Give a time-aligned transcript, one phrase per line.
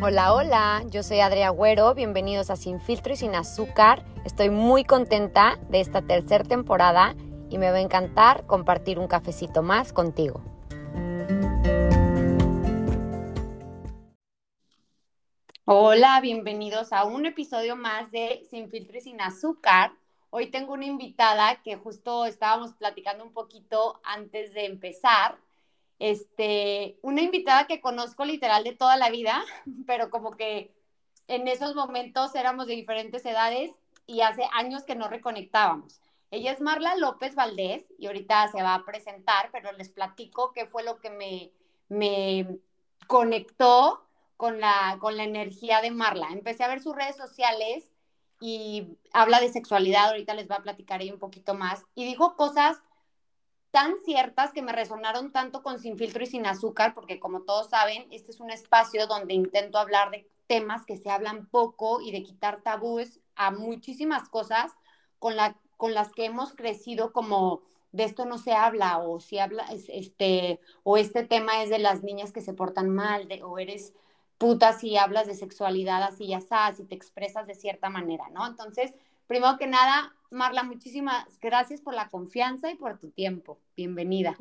[0.00, 4.04] Hola, hola, yo soy Adria Agüero, bienvenidos a Sin Filtro y Sin Azúcar.
[4.24, 7.16] Estoy muy contenta de esta tercera temporada
[7.50, 10.40] y me va a encantar compartir un cafecito más contigo.
[15.64, 19.90] Hola, bienvenidos a un episodio más de Sin Filtro y Sin Azúcar.
[20.30, 25.38] Hoy tengo una invitada que justo estábamos platicando un poquito antes de empezar
[25.98, 29.44] este, una invitada que conozco literal de toda la vida,
[29.86, 30.72] pero como que
[31.26, 33.70] en esos momentos éramos de diferentes edades
[34.06, 36.00] y hace años que no reconectábamos.
[36.30, 40.66] Ella es Marla López Valdés y ahorita se va a presentar, pero les platico qué
[40.66, 41.52] fue lo que me,
[41.88, 42.58] me
[43.06, 44.04] conectó
[44.36, 46.28] con la, con la energía de Marla.
[46.30, 47.90] Empecé a ver sus redes sociales
[48.40, 52.36] y habla de sexualidad, ahorita les va a platicar ahí un poquito más, y dijo
[52.36, 52.80] cosas
[53.70, 57.68] tan ciertas que me resonaron tanto con Sin Filtro y Sin Azúcar, porque como todos
[57.68, 62.10] saben, este es un espacio donde intento hablar de temas que se hablan poco y
[62.10, 64.72] de quitar tabúes a muchísimas cosas
[65.18, 69.38] con, la, con las que hemos crecido como de esto no se habla o si
[69.38, 73.58] habla este o este tema es de las niñas que se portan mal de, o
[73.58, 73.94] eres
[74.36, 78.46] puta si hablas de sexualidad así ya sabes y te expresas de cierta manera, ¿no?
[78.46, 78.94] Entonces,
[79.28, 83.60] primero que nada, Marla, muchísimas gracias por la confianza y por tu tiempo.
[83.76, 84.36] Bienvenida.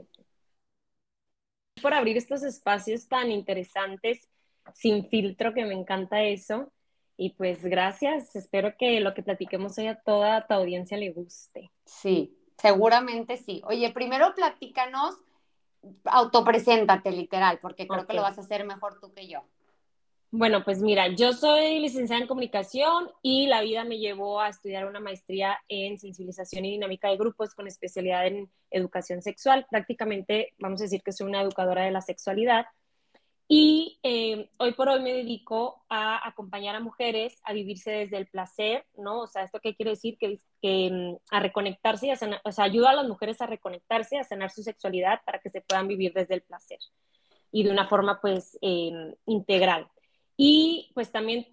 [1.82, 4.28] Por abrir estos espacios tan interesantes,
[4.74, 6.72] sin filtro, que me encanta eso.
[7.18, 11.72] Y pues gracias, espero que lo que platiquemos hoy a toda tu audiencia le guste.
[11.86, 13.62] Sí, seguramente sí.
[13.66, 15.16] Oye, primero platícanos,
[16.06, 19.44] autopreséntate literal, porque creo que lo vas a hacer mejor tú que yo.
[20.32, 24.86] Bueno, pues mira, yo soy licenciada en comunicación y la vida me llevó a estudiar
[24.86, 29.66] una maestría en sensibilización y dinámica de grupos con especialidad en educación sexual.
[29.72, 32.66] Prácticamente, vamos a decir que soy una educadora de la sexualidad.
[33.48, 38.28] Y eh, hoy por hoy me dedico a acompañar a mujeres a vivirse desde el
[38.28, 39.22] placer, ¿no?
[39.22, 40.18] O sea, ¿esto qué quiere decir?
[40.18, 40.42] Que,
[40.92, 44.26] mm, a reconectarse y a sanar, o sea, ayuda a las mujeres a reconectarse, a
[44.26, 46.80] sanar su sexualidad para que se puedan vivir desde el placer
[47.52, 48.92] y de una forma, pues, eh,
[49.26, 49.90] integral.
[50.38, 51.48] Y pues también,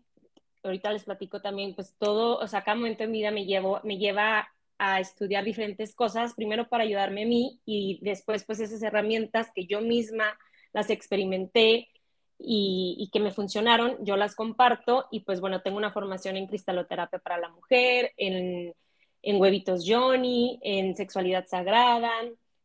[0.63, 3.81] ahorita les platico también, pues todo, o sea, cada momento en mi vida me, llevo,
[3.83, 8.83] me lleva a estudiar diferentes cosas, primero para ayudarme a mí y después pues esas
[8.83, 10.39] herramientas que yo misma
[10.73, 11.89] las experimenté
[12.39, 16.49] y, y, que me funcionaron, yo las comparto y pues bueno, tengo una formación en
[16.49, 18.75] cristaloterapia para la mujer, en,
[19.23, 22.11] en huevitos Johnny, en sexualidad sagrada,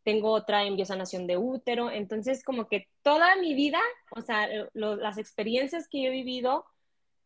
[0.03, 3.79] tengo otra en biosanación de útero, entonces como que toda mi vida,
[4.15, 6.65] o sea, las experiencias que yo he vivido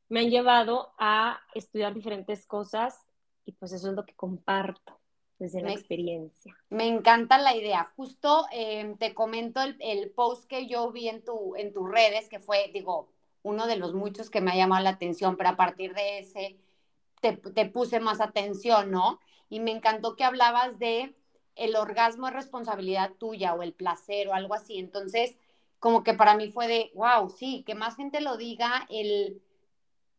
[0.09, 3.05] me han llevado a estudiar diferentes cosas
[3.45, 4.99] y pues eso es lo que comparto
[5.39, 6.55] desde la experiencia.
[6.69, 7.91] Me encanta la idea.
[7.95, 12.39] Justo em, te comento el, post que yo vi en, tu, en tus redes, que
[12.39, 13.09] fue, digo,
[13.41, 16.57] uno de los muchos que me ha llamado la atención, pero a partir de ese
[17.21, 19.19] te, te puse más atención, ¿no?
[19.49, 21.13] Y me encantó que hablabas de
[21.55, 24.77] el orgasmo es responsabilidad tuya o el placer o algo así.
[24.79, 25.37] Entonces,
[25.79, 29.41] como que para mí fue de, wow, sí, que más gente lo diga el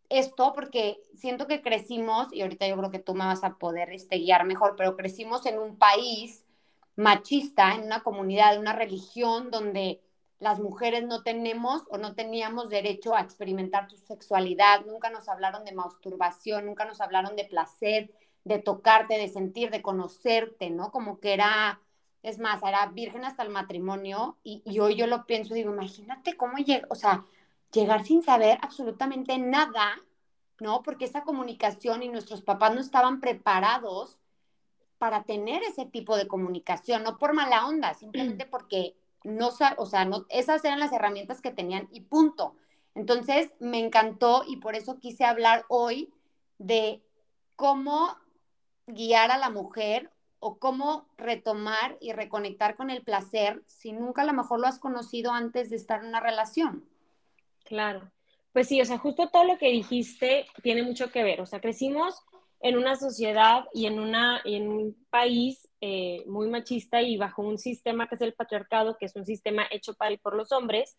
[0.09, 3.91] esto, porque siento que crecimos, y ahorita yo creo que tú me vas a poder
[3.91, 6.45] este, guiar mejor, pero crecimos en un país
[6.97, 10.01] machista, en una comunidad, en una religión donde
[10.39, 15.65] las mujeres no tenemos o no teníamos derecho a experimentar tu sexualidad, nunca nos hablaron
[15.65, 18.12] de masturbación, nunca nos hablaron de placer,
[18.44, 20.91] de tocarte, de sentir, de conocerte, ¿no?
[20.91, 21.81] Como que era,
[22.22, 26.37] es más, era virgen hasta el matrimonio y, hoy yo lo pienso y digo, imagínate
[26.37, 27.25] cómo llega, o sea,
[27.72, 29.97] llegar sin saber absolutamente nada,
[30.60, 30.83] ¿no?
[30.83, 34.21] Porque esa comunicación y nuestros papás no estaban preparados
[34.99, 38.94] para tener ese tipo de comunicación, no por mala onda, simplemente porque
[39.25, 42.54] no, o sea, no, esas eran las herramientas que tenían y punto.
[42.94, 46.12] Entonces, me encantó y por eso quise hablar hoy
[46.59, 47.03] de
[47.56, 48.16] cómo
[48.87, 54.27] guiar a la mujer o cómo retomar y reconectar con el placer si nunca a
[54.27, 56.84] lo mejor lo has conocido antes de estar en una relación.
[57.65, 58.10] Claro,
[58.53, 61.60] pues sí, o sea, justo todo lo que dijiste tiene mucho que ver, o sea,
[61.60, 62.22] crecimos
[62.60, 67.59] en una sociedad y en, una, en un país eh, muy machista y bajo un
[67.59, 70.97] sistema que es el patriarcado, que es un sistema hecho para y por los hombres,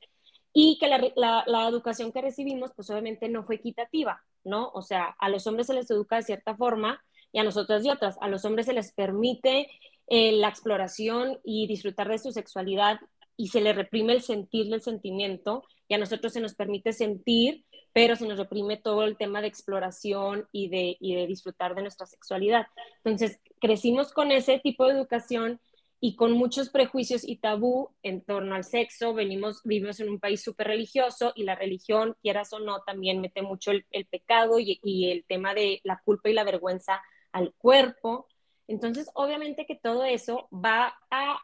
[0.54, 4.70] y que la, la, educación que recibimos, pues obviamente no fue equitativa, ¿no?
[4.74, 7.04] O sea, a los hombres se les educa de cierta forma
[7.36, 8.16] y a nosotras y otras.
[8.22, 9.68] A los hombres se les permite
[10.08, 13.02] eh, la exploración y disfrutar de su sexualidad
[13.36, 17.66] y se les reprime el sentir el sentimiento y a nosotros se nos permite sentir,
[17.92, 21.82] pero se nos reprime todo el tema de exploración y de, y de disfrutar de
[21.82, 22.68] nuestra sexualidad.
[23.04, 25.60] Entonces, crecimos con ese tipo de educación
[26.00, 29.14] y con muchos prejuicios y tabú en torno al sexo.
[29.14, 33.42] Venimos, vivimos en un país súper religioso y la religión, quieras o no, también mete
[33.42, 37.02] mucho el, pecado y, y, el tema de la culpa y la vergüenza
[37.36, 38.28] al cuerpo.
[38.68, 41.40] Entonces, obviamente que todo eso va a,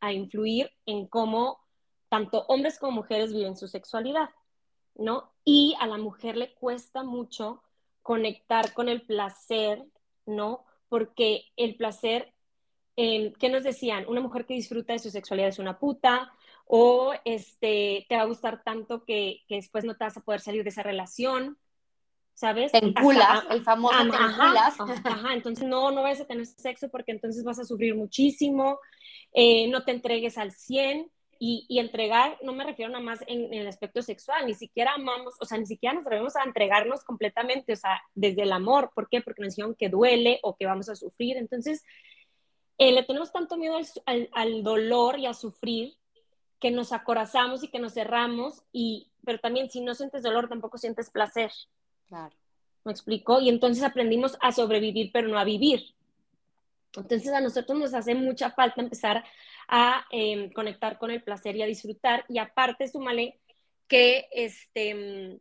[0.00, 1.60] a influir en cómo
[2.08, 4.30] tanto hombres como mujeres viven su sexualidad,
[4.96, 5.32] ¿no?
[5.44, 7.62] Y a la mujer le cuesta mucho
[8.02, 9.86] conectar con el placer,
[10.26, 10.64] ¿no?
[10.88, 12.34] Porque el placer
[12.96, 14.04] ¿qué nos decían?
[14.08, 16.32] Una mujer que disfruta de su sexualidad es una puta,
[16.66, 20.40] o este, te va a gustar tanto que, que después no te vas a poder
[20.40, 21.58] salir de esa relación,
[22.34, 22.72] ¿sabes?
[22.72, 24.76] Te enculas, el famoso te enculas.
[25.04, 28.78] Ajá, entonces no, no vayas a tener sexo porque entonces vas a sufrir muchísimo,
[29.32, 31.10] eh, no te entregues al 100,
[31.44, 34.94] y, y, entregar, no me refiero nada más en, en, el aspecto sexual, ni siquiera
[34.94, 38.92] amamos, o sea, ni siquiera nos atrevemos a entregarnos completamente, o sea, desde el amor,
[38.94, 39.22] ¿por qué?
[39.22, 41.82] Porque nos dijeron que duele o que vamos a sufrir, entonces
[42.78, 43.76] eh, le tenemos tanto miedo
[44.06, 45.96] al, dolor y a sufrir
[46.60, 50.78] que nos acorazamos y que nos cerramos, y, pero también si no sientes dolor tampoco
[50.78, 51.50] sientes placer.
[52.12, 52.36] Claro.
[52.84, 53.40] ¿Me explico?
[53.40, 55.94] Y entonces aprendimos a sobrevivir, pero no a vivir.
[56.94, 59.24] Entonces a nosotros nos hace mucha falta empezar
[59.66, 62.26] a em, conectar con el placer y a disfrutar.
[62.28, 63.40] Y aparte, súmale
[63.88, 65.40] que este, mm,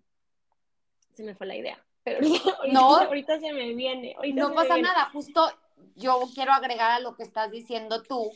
[1.13, 2.21] se me fue la idea, pero
[2.71, 4.15] no, ahorita se me viene.
[4.33, 5.51] no pasa nada, justo
[5.97, 8.31] yo quiero agregar a lo que estás diciendo tú,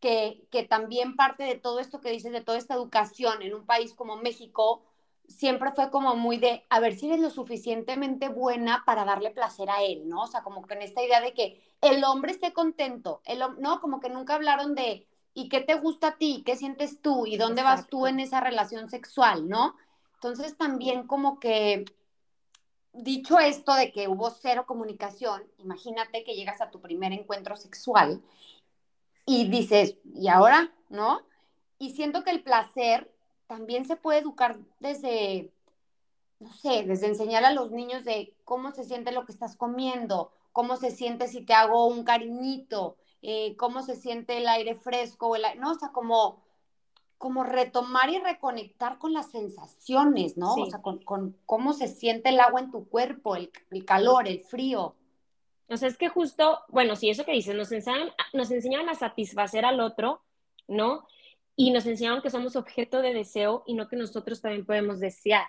[0.00, 3.64] que, que también parte de todo esto que dices, de toda esta educación en un
[3.64, 4.89] país como México,
[5.30, 9.70] siempre fue como muy de, a ver si eres lo suficientemente buena para darle placer
[9.70, 10.22] a él, ¿no?
[10.22, 13.80] O sea, como que en esta idea de que el hombre esté contento, el, ¿no?
[13.80, 16.42] Como que nunca hablaron de, ¿y qué te gusta a ti?
[16.44, 17.26] ¿Qué sientes tú?
[17.26, 19.76] ¿Y dónde vas tú en esa relación sexual, ¿no?
[20.14, 21.84] Entonces también como que
[22.92, 28.20] dicho esto de que hubo cero comunicación, imagínate que llegas a tu primer encuentro sexual
[29.24, 30.72] y dices, ¿y ahora?
[30.88, 31.22] ¿No?
[31.78, 33.10] Y siento que el placer
[33.50, 35.50] también se puede educar desde,
[36.38, 40.30] no sé, desde enseñar a los niños de cómo se siente lo que estás comiendo,
[40.52, 45.34] cómo se siente si te hago un cariñito, eh, cómo se siente el aire fresco,
[45.34, 46.44] el, no, o sea, como
[47.18, 50.54] como retomar y reconectar con las sensaciones, ¿no?
[50.54, 53.50] O sea, con, cómo se siente el agua en tu cuerpo, el,
[53.84, 54.94] calor, el frío.
[55.68, 58.94] O sea, es que justo, bueno, sí, eso que dices, nos enseñan, nos enseñan a
[58.94, 60.22] satisfacer al otro,
[60.66, 61.04] ¿no?
[61.60, 65.44] Y nos enseñaron que somos objeto de deseo y no que nosotros también podemos desear.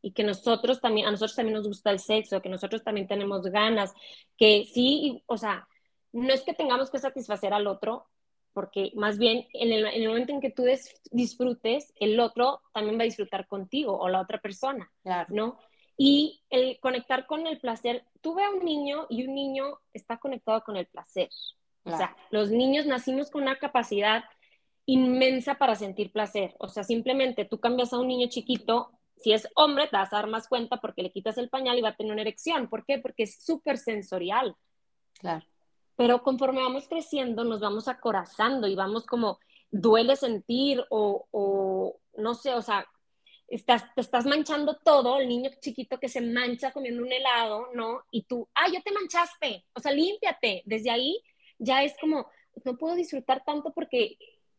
[0.00, 3.42] Y que nosotros también, a nosotros también nos gusta el sexo, que nosotros también tenemos
[3.42, 3.92] ganas,
[4.36, 5.66] que sí, o sea,
[6.12, 8.06] no es que tengamos que satisfacer al otro,
[8.52, 10.62] porque más bien en el, momento en que tú
[11.10, 14.88] disfrutes, el otro también va a disfrutar contigo o la otra persona,
[15.30, 15.58] ¿no?
[15.96, 20.18] Y el conectar con el placer, tú ve a un niño y un niño está
[20.18, 21.28] conectado con el placer.
[21.82, 24.24] O sea, los niños nacimos con una capacidad
[24.86, 26.54] inmensa para sentir placer.
[26.58, 30.16] O sea, simplemente tú cambias a un niño chiquito, si es hombre, te vas a
[30.16, 32.68] dar más cuenta porque le quitas el pañal y va a tener una erección.
[32.68, 32.98] ¿Por qué?
[32.98, 34.54] Porque es súper sensorial.
[35.18, 35.44] Claro.
[35.96, 39.40] Pero conforme vamos creciendo, nos vamos acorazando y vamos como,
[39.70, 42.86] duele sentir o, o no sé, o sea,
[43.48, 48.04] estás, te estás manchando todo, el niño chiquito que se mancha comiendo un helado, ¿no?
[48.10, 50.62] Y tú, ay, ya te manchaste, o sea, límpiate.
[50.66, 51.20] Desde ahí
[51.58, 52.28] ya es como,
[52.64, 54.16] no puedo disfrutar tanto porque,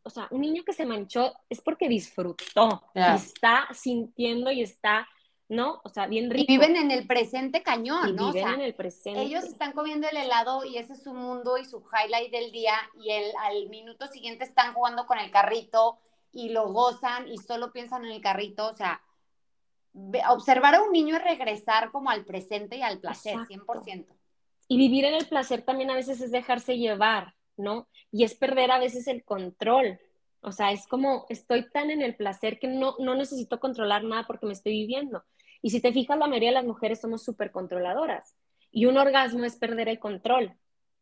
[0.07, 5.07] o sea, un niño que se manchó es porque disfrutó, está sintiendo y está
[5.49, 5.79] ¿no?
[5.85, 6.43] O sea, bien rico.
[6.51, 8.33] Y viven en el presente cañón, ¿no?
[8.33, 9.21] Viven en el presente.
[9.21, 12.75] Ellos están comiendo el helado y ese es su mundo y su highlight del día
[12.95, 15.99] y el, al minuto siguiente están jugando con el carrito
[16.33, 19.01] y lo gozan y solo piensan en el carrito, o sea,
[20.29, 24.05] observar a un niño es regresar como al presente y al placer, 100%.
[24.67, 27.87] Y vivir en el placer también a veces es dejarse llevar, ¿no?
[28.11, 29.99] Y es perder a veces el control.
[30.41, 34.25] O sea, es como estoy tan en el placer que no, no necesito controlar nada
[34.27, 35.23] porque me estoy viviendo.
[35.61, 38.35] Y si te fijas, la mayoría de las mujeres somos súper controladoras.
[38.71, 40.53] Y un orgasmo es perder el control.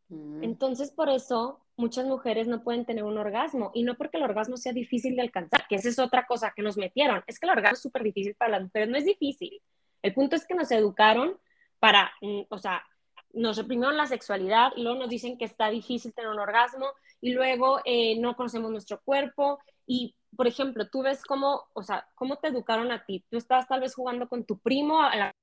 [0.10, 0.44] Mm.
[0.44, 3.72] Entonces, por eso muchas mujeres no pueden tener un orgasmo.
[3.74, 6.62] Y no porque el orgasmo sea difícil de alcanzar, que esa es otra cosa que
[6.62, 7.24] nos metieron.
[7.28, 8.90] Es que el orgasmo es súper difícil para las mujeres.
[8.90, 9.62] No es difícil.
[10.02, 11.38] El punto es que nos educaron
[11.80, 12.84] para, mm, o sea,
[13.36, 16.88] nos reprimieron la sexualidad luego nos dicen que está difícil tener un orgasmo
[17.26, 22.08] y luego eh, no conocemos nuestro cuerpo y por ejemplo, tú ves cómo, o sea,
[22.14, 23.26] cómo te educaron a ti.
[23.32, 25.36] Tú estabas tal vez jugando con tu primo a la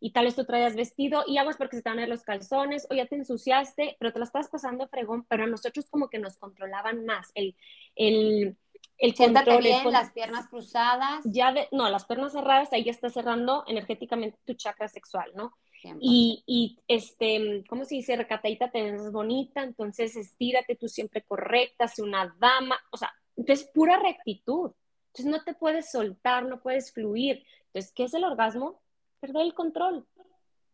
[0.00, 2.24] y tal vez tú traías vestido y aguas porque se te van a ver los
[2.24, 6.08] calzones o ya te ensuciaste, pero te la estás pasando fregón, pero a nosotros como
[6.08, 7.54] que nos controlaban más el,
[7.94, 8.56] el,
[8.98, 9.62] el control.
[9.62, 11.24] bien, las piernas cruzadas.
[11.24, 15.52] Ya de, no, las piernas cerradas, ahí ya está cerrando energéticamente tu chakra sexual, ¿no?
[16.00, 18.16] Y, y, este, ¿cómo se dice?
[18.16, 23.70] Recatadita te ves bonita, entonces estírate tú siempre correcta, sé una dama, o sea, entonces
[23.72, 24.72] pura rectitud.
[25.08, 27.42] Entonces no te puedes soltar, no puedes fluir.
[27.66, 28.80] Entonces, ¿qué es el orgasmo?
[29.20, 30.06] Perder el control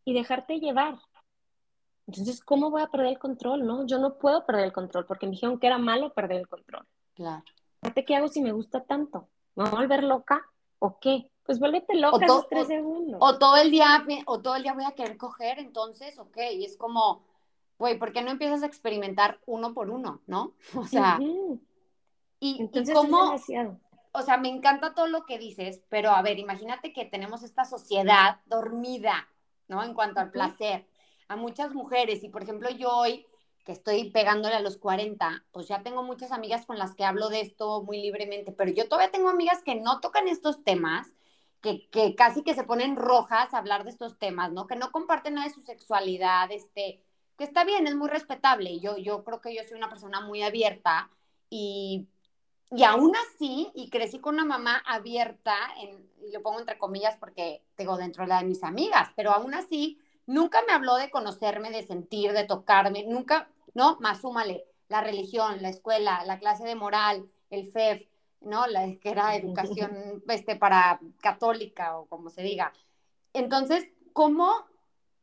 [0.05, 0.99] y dejarte llevar.
[2.07, 3.67] Entonces, ¿cómo voy a perder el control?
[3.67, 6.49] No, yo no puedo perder el control porque me dijeron que era malo perder el
[6.49, 6.87] control.
[7.15, 7.43] Claro.
[8.07, 9.29] ¿Qué hago si me gusta tanto?
[9.55, 10.45] ¿Me voy a volver loca
[10.79, 11.31] o qué?
[11.45, 13.19] Pues vuélvete loca en tres segundos.
[13.21, 16.65] O todo el día, o todo el día voy a querer coger, entonces, ok, y
[16.65, 17.23] es como,
[17.79, 20.55] güey, ¿por qué no empiezas a experimentar uno por uno, no?
[20.75, 21.19] O sea,
[22.41, 23.35] y, entonces cómo,
[24.17, 27.65] o sea, me encanta todo lo que dices, pero a ver, imagínate que tenemos esta
[27.65, 29.29] sociedad dormida,
[29.67, 29.83] ¿no?
[29.83, 30.87] En cuanto al placer.
[31.27, 33.27] A muchas mujeres, y por ejemplo yo hoy,
[33.65, 37.29] que estoy pegándole a los 40, pues ya tengo muchas amigas con las que hablo
[37.29, 41.09] de esto muy libremente, pero yo todavía tengo amigas que no tocan estos temas,
[41.65, 44.67] que, casi que se ponen rojas a hablar de estos temas, ¿no?
[44.67, 47.01] Que no comparten nada de su sexualidad, este,
[47.39, 48.79] que está bien, es muy respetable.
[48.81, 51.11] Yo, yo creo que yo soy una persona muy abierta
[51.49, 52.07] y,
[52.71, 57.17] y aún así, y crecí con una mamá abierta, en, y lo pongo entre comillas
[57.19, 61.11] porque tengo dentro de la de mis amigas, pero aún así, nunca me habló de
[61.11, 63.97] conocerme, de sentir, de tocarme, nunca, ¿no?
[64.01, 68.07] Más súmale la religión, la escuela, la clase de moral, el FEF,
[68.45, 68.67] ¿no?
[68.67, 72.73] La que era educación este, para católica o como se diga.
[73.33, 74.51] Entonces, ¿cómo,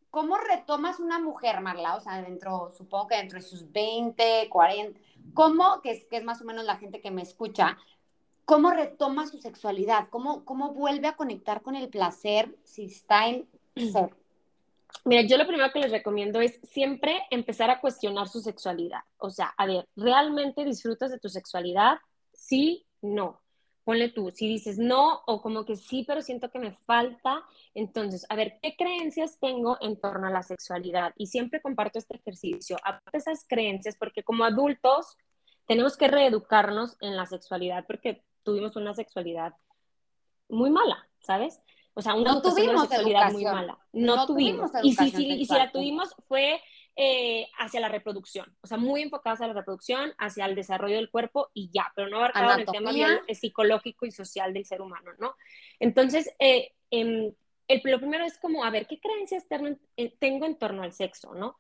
[0.10, 1.96] ¿cómo retomas una mujer, Marla?
[1.96, 5.00] O sea, dentro, supongo que dentro de sus 20, 40,
[5.34, 7.78] ¿cómo, que es, que es más o menos la gente que me escucha,
[8.46, 10.10] cómo retoma su sexualidad?
[10.10, 14.16] ¿Cómo, cómo vuelve a conectar con el placer si está en ser?
[15.06, 19.00] Mira, yo lo primero que les recomiendo es siempre empezar a cuestionar su sexualidad.
[19.18, 21.98] O sea, a ver, ¿realmente disfrutas de tu sexualidad?
[22.34, 23.41] Sí, no.
[23.84, 27.43] Ponle tú, si dices no o como que sí, pero siento que me falta,
[27.74, 31.13] entonces, a ver, ¿qué creencias tengo en torno a la sexualidad?
[31.17, 35.17] Y siempre comparto este ejercicio, aparte esas creencias, porque como adultos
[35.65, 39.55] tenemos que reeducarnos en la sexualidad porque tuvimos una sexualidad
[40.50, 41.62] muy mala, ¿sabes?
[41.93, 43.79] O sea, una no tuvimos sexualidad muy mala.
[43.91, 44.72] No, tuvimos.
[44.84, 46.62] y, si, si, si, la tuvimos fue
[46.95, 51.10] eh, hacia la reproducción, o sea, muy enfocada hacia la reproducción, hacia el desarrollo del
[51.10, 52.91] cuerpo y ya, pero no abarcado en el tema
[53.33, 55.36] psicológico y social del ser humano, ¿no?
[55.79, 57.33] Entonces, eh, em,
[57.69, 59.45] el, lo primero es como, a ver, ¿qué creencias
[59.95, 61.57] eh, tengo en torno al sexo, ¿no?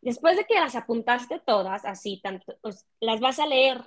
[0.00, 3.80] Después de que las apuntaste todas, así, tanto, pues, las vas a leer.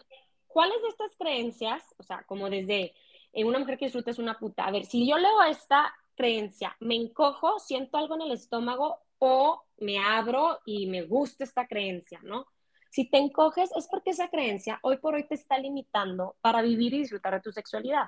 [0.47, 2.93] ¿Cuáles de estas creencias, o sea, como desde
[3.33, 4.65] una mujer que disfruta es una puta.
[4.65, 9.63] A ver, si yo leo esta creencia, me encojo, siento algo en el estómago o
[9.77, 12.47] me abro y me gusta esta creencia, ¿no?
[12.89, 16.93] Si te encoges es porque esa creencia hoy por hoy te está limitando para vivir
[16.93, 18.05] y disfrutar de tu sexualidad.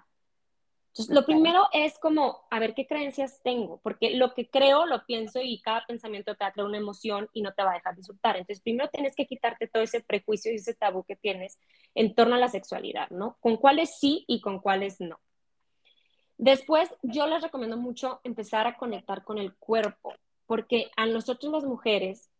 [0.97, 5.05] Entonces, lo primero es como, a ver qué creencias tengo, porque lo que creo, lo
[5.05, 7.75] pienso y cada pensamiento te va a crear una emoción y no te va a
[7.75, 8.35] dejar disfrutar.
[8.35, 11.59] Entonces, primero tienes que quitarte todo ese prejuicio y ese tabú que tienes
[11.93, 13.37] en torno a la sexualidad, ¿no?
[13.41, 15.19] Con cuáles sí y con cuáles no.
[16.37, 20.15] Después, yo les recomiendo mucho empezar a conectar con el cuerpo,
[20.47, 22.31] porque a nosotros las mujeres,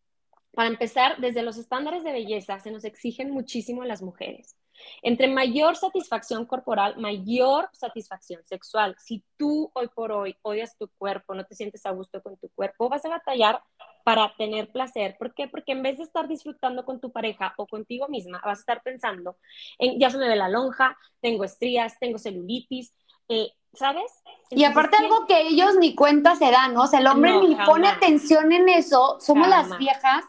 [0.54, 4.58] para empezar, desde los estándares de belleza se nos exigen muchísimo las mujeres.
[5.02, 8.96] Entre mayor satisfacción corporal, mayor satisfacción sexual.
[8.98, 12.50] Si tú hoy por hoy odias tu cuerpo, no te sientes a gusto con tu
[12.50, 13.62] cuerpo, vas a batallar
[14.04, 15.16] para tener placer.
[15.20, 15.48] ¿Por qué?
[15.48, 18.82] Porque en vez de estar disfrutando con tu pareja o contigo misma, vas a estar
[18.82, 19.38] pensando
[19.80, 22.94] en, ya se me ve la lonja, tengo estrías, tengo celulitis,
[23.30, 24.12] eh, ¿sabes?
[24.50, 26.84] y aparte algo que ellos ni cuenta se dan, ¿no?
[26.84, 29.18] O sea, el hombre ni pone atención en eso.
[29.20, 30.24] Somos las viejas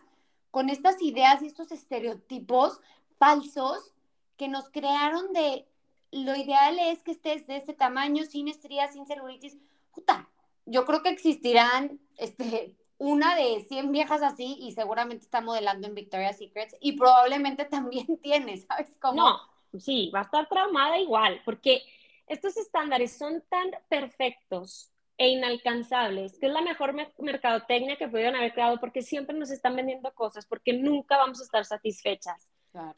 [0.51, 2.81] con estas ideas y estos estereotipos
[3.19, 3.93] falsos
[4.37, 5.67] que nos crearon de
[6.11, 9.57] lo ideal es que estés de este tamaño, sin estrías, sin celulitis.
[9.95, 10.29] Puta,
[10.65, 15.95] yo creo que existirán este, una de 100 viejas así y seguramente está modelando en
[15.95, 19.15] Victoria's Secrets y probablemente también tiene, ¿sabes cómo?
[19.15, 19.39] No,
[19.79, 21.83] sí, va a estar traumada igual, porque
[22.29, 28.53] estos estándares son tan perfectos e inalcanzables, que es la mejor mercadotecnia que pudieron haber
[28.53, 32.51] creado porque siempre nos están vendiendo cosas, porque nunca vamos a estar satisfechas.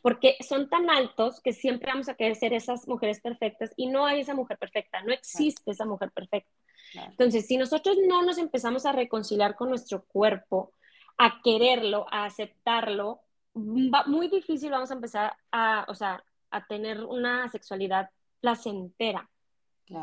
[0.02, 4.04] Porque son tan altos que siempre vamos a querer ser esas mujeres perfectas y no
[4.04, 6.50] hay esa mujer perfecta, no existe esa mujer perfecta.
[6.94, 10.74] Entonces, si nosotros no nos empezamos a reconciliar con nuestro cuerpo,
[11.16, 13.20] a quererlo, a aceptarlo,
[13.54, 18.10] muy difícil vamos a empezar a, o sea, a tener una sexualidad
[18.40, 19.28] placentera,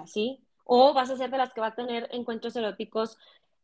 [0.06, 0.44] ¿sí?
[0.63, 3.17] O vas a ser de las que va a tener encuentros eróticos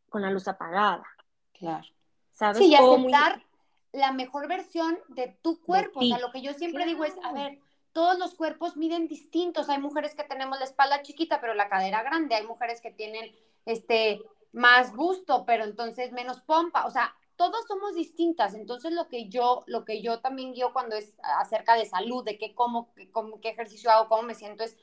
[0.08, 1.04] con la luz apagada.
[1.52, 1.84] Claro.
[2.30, 2.58] ¿Sabes?
[2.58, 3.42] Sí, y aceptar
[3.92, 6.00] la mejor versión de tu cuerpo.
[6.00, 7.60] o sea, lo que yo siempre digo es, a ver,
[7.92, 9.68] todos los cuerpos miden distintos.
[9.68, 12.34] Hay mujeres que tenemos la espalda chiquita, pero la cadera grande.
[12.34, 13.32] Hay mujeres que tienen
[13.66, 14.20] este
[14.52, 16.86] más busto, pero entonces menos pompa.
[16.86, 18.54] O sea, todos somos distintas.
[18.54, 22.38] Entonces, lo que yo, lo que yo también guío cuando es acerca de salud, de
[22.38, 23.10] qué como, qué,
[23.42, 24.76] qué ejercicio hago, cómo me siento, es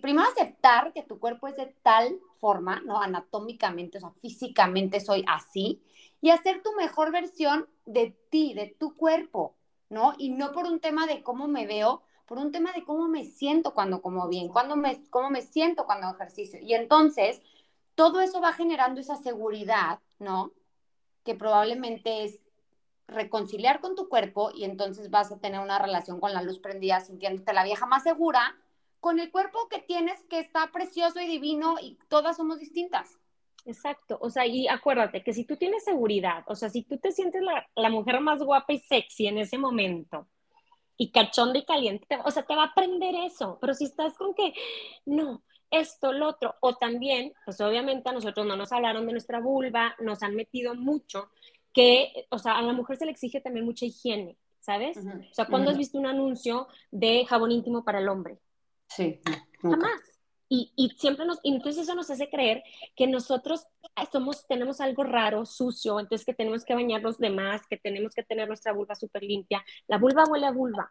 [0.00, 3.00] primero aceptar que tu cuerpo es de tal forma, ¿no?
[3.00, 5.82] Anatómicamente, o sea, físicamente soy así,
[6.20, 9.54] y hacer tu mejor versión de ti, de tu cuerpo,
[9.88, 10.14] ¿no?
[10.18, 13.24] Y no por un tema de cómo me veo, por un tema de cómo me
[13.24, 16.60] siento cuando como bien, cuando me, cómo me siento cuando ejercicio.
[16.60, 17.40] Y entonces,
[17.94, 20.52] todo eso va generando esa seguridad, ¿no?
[21.28, 22.40] Que probablemente es
[23.06, 27.00] reconciliar con tu cuerpo y entonces vas a tener una relación con la luz prendida,
[27.00, 28.56] sintiéndote la vieja más segura,
[28.98, 33.18] con el cuerpo que tienes que está precioso y divino y todas somos distintas.
[33.66, 37.12] Exacto, o sea, y acuérdate que si tú tienes seguridad, o sea, si tú te
[37.12, 40.26] sientes la, mujer más guapa y sexy en ese momento,
[40.96, 44.32] y cachonda y caliente, o sea, te va a aprender eso, pero si estás con
[44.32, 44.54] que,
[45.04, 49.40] no, esto, lo otro, o también, pues obviamente a nosotros no nos hablaron de nuestra
[49.40, 51.30] vulva, nos han metido mucho,
[51.72, 54.96] que, o sea, a la mujer se le exige también mucha higiene, ¿sabes?
[54.96, 58.38] O sea, cuando has visto un anuncio de jabón íntimo para el hombre?
[58.88, 59.20] Sí.
[59.60, 60.00] Jamás.
[60.50, 62.62] Y, y, siempre nos, y entonces eso nos hace creer
[62.96, 63.66] que nosotros
[64.10, 68.22] somos, tenemos algo raro, sucio, entonces que tenemos que bañarnos de más, que tenemos que
[68.22, 69.62] tener nuestra vulva súper limpia.
[69.88, 70.90] La vulva huele a vulva,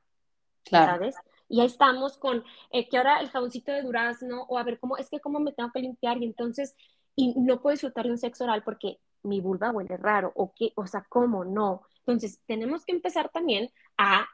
[0.64, 0.92] claro.
[0.92, 1.16] ¿sabes?
[1.50, 4.98] Y ahí estamos con eh, que ahora el jaboncito de durazno, o a ver, ¿cómo
[4.98, 6.18] es que cómo me tengo que limpiar?
[6.18, 6.76] Y entonces,
[7.16, 10.72] y no puedo disfrutar de un sexo oral porque mi vulva huele raro, o qué,
[10.76, 11.82] o sea, ¿cómo no?
[12.00, 14.28] Entonces, tenemos que empezar también a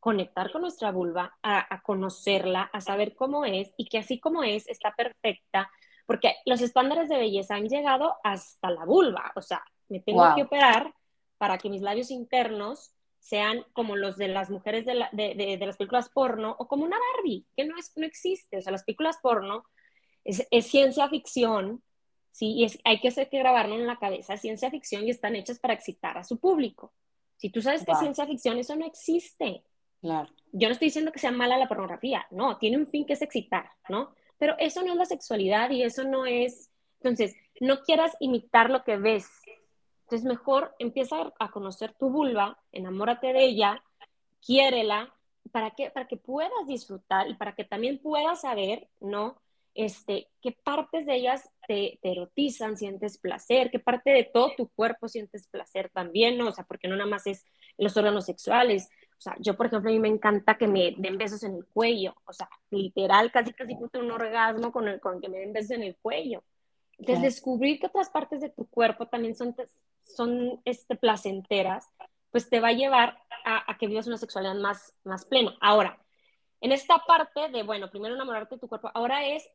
[0.00, 4.68] conectar con nuestra vulva, a, conocerla, a saber cómo es y que así como es,
[4.68, 5.70] está perfecta,
[6.04, 10.42] porque los estándares de belleza han llegado hasta la vulva, o sea, me tengo que
[10.42, 10.92] operar
[11.38, 12.92] para que mis labios internos
[13.24, 17.46] sean como los de las mujeres de, de, las películas porno o como una Barbie,
[17.56, 19.64] que no, es, no existe, o sea, las películas porno
[20.24, 21.82] es, es ciencia ficción,
[22.32, 22.52] ¿sí?
[22.52, 25.58] Y es, hay que hacer que grabarlo en la cabeza, ciencia ficción y están hechas
[25.58, 26.92] para excitar a su público.
[27.38, 29.64] Si tú sabes que es ciencia ficción, eso no existe.
[30.52, 33.22] Yo no estoy diciendo que sea mala la pornografía, no, tiene un fin que es
[33.22, 34.14] excitar, ¿no?
[34.36, 36.70] Pero eso no es la sexualidad y eso no es...
[37.00, 39.26] Entonces, no quieras imitar lo que ves.
[40.04, 43.82] Entonces, mejor empieza a conocer tu vulva, enamórate de ella,
[44.44, 45.14] quiérela,
[45.52, 49.40] para que, para que puedas disfrutar y para que también puedas saber, ¿no?
[49.74, 54.68] Este, qué partes de ellas te, te, erotizan, sientes placer, qué parte de todo tu
[54.68, 56.48] cuerpo sientes placer también, ¿no?
[56.48, 57.44] O sea, porque no nada más es
[57.76, 58.88] los órganos sexuales,
[59.18, 61.64] o sea, yo, por ejemplo, a mí me encanta que me den besos en el
[61.64, 62.14] cuello.
[62.26, 65.70] O sea, literal, casi casi puto un orgasmo con, el, con que me den besos
[65.72, 66.42] en el cuello.
[66.98, 69.54] Entonces, descubrir que otras partes de tu cuerpo también son,
[70.04, 71.88] son este, placenteras,
[72.30, 75.56] pues te va a llevar a, que vivas una sexualidad más, más plena.
[75.60, 75.98] Ahora,
[76.60, 79.48] en esta parte de, bueno, primero enamorarte de tu cuerpo, ahora es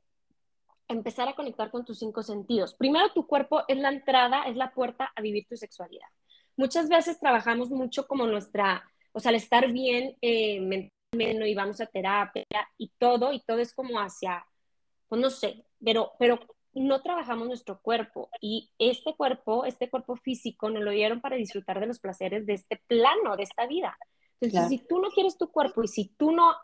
[0.87, 2.73] empezar a conectar con tus cinco sentidos.
[2.75, 6.07] Primero, tu cuerpo es la entrada, es la puerta a vivir tu sexualidad.
[6.55, 11.81] Muchas veces trabajamos mucho como nuestra o sea, al estar bien eh, mentalmente y vamos
[11.81, 12.45] a terapia
[12.77, 14.45] y todo, y todo es como hacia,
[15.07, 16.39] pues no sé, pero, pero
[16.79, 21.79] no trabajamos nuestro cuerpo y este cuerpo, este cuerpo físico, nos lo dieron para disfrutar
[21.79, 23.97] de los placeres de este plano, de esta vida.
[24.39, 26.55] Entonces, si tú no quieres tu cuerpo y si tú no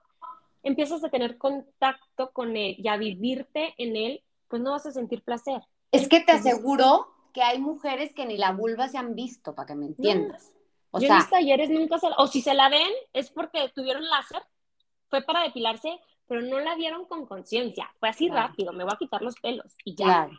[0.64, 4.92] empiezas a tener contacto con él y a vivirte en él, pues no vas a
[4.92, 5.62] sentir placer.
[5.92, 9.68] Es que te aseguro que hay mujeres que ni la vulva se han visto, para
[9.68, 10.54] que me entiendas.
[10.92, 14.06] O Yo en mis talleres nunca se, o si se la ven, es porque tuvieron
[14.06, 14.42] láser,
[15.10, 17.90] fue para depilarse, pero no la vieron con conciencia.
[18.00, 20.30] Fue así rápido, me voy a quitar los pelos y ya.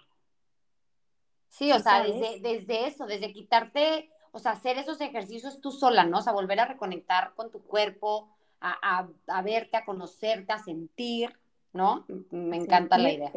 [1.49, 6.05] Sí, o sea, desde, desde eso, desde quitarte, o sea, hacer esos ejercicios tú sola,
[6.05, 6.19] ¿no?
[6.19, 8.29] O sea, volver a reconectar con tu cuerpo,
[8.61, 11.33] a, a, verte, a conocerte, a sentir,
[11.73, 12.05] ¿no?
[12.31, 13.33] Me encanta la idea.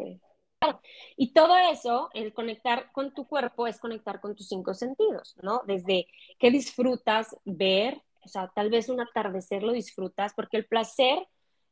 [1.16, 5.62] Y todo eso, el conectar con tu cuerpo es conectar con tus cinco sentidos, ¿no?
[5.66, 6.06] Desde
[6.38, 11.26] que disfrutas ver, o sea, tal vez un atardecer lo disfrutas, porque el placer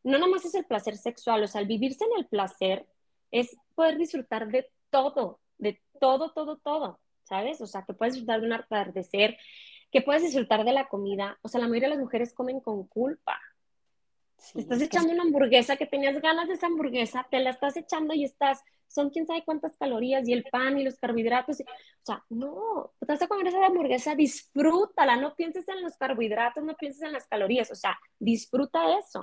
[0.05, 2.87] no nada más es el placer sexual, o sea, el vivirse en el placer
[3.31, 7.61] es poder disfrutar de todo, de todo, todo, todo, ¿sabes?
[7.61, 9.37] O sea, que puedes disfrutar de un atardecer,
[9.91, 12.87] que puedes disfrutar de la comida, o sea, la mayoría de las mujeres comen con
[12.87, 13.39] culpa,
[14.53, 18.15] te estás echando una hamburguesa que tenías ganas de esa hamburguesa, te la estás echando
[18.15, 21.61] y estás, son quién sabe cuántas calorías y el pan y los carbohidratos.
[21.61, 21.65] o
[22.03, 26.77] sea, no, te vas a comer esa hamburguesa, disfrútala, no pienses en los carbohidratos, no
[26.77, 29.21] pienses en las calorías, o sea, disfruta eso.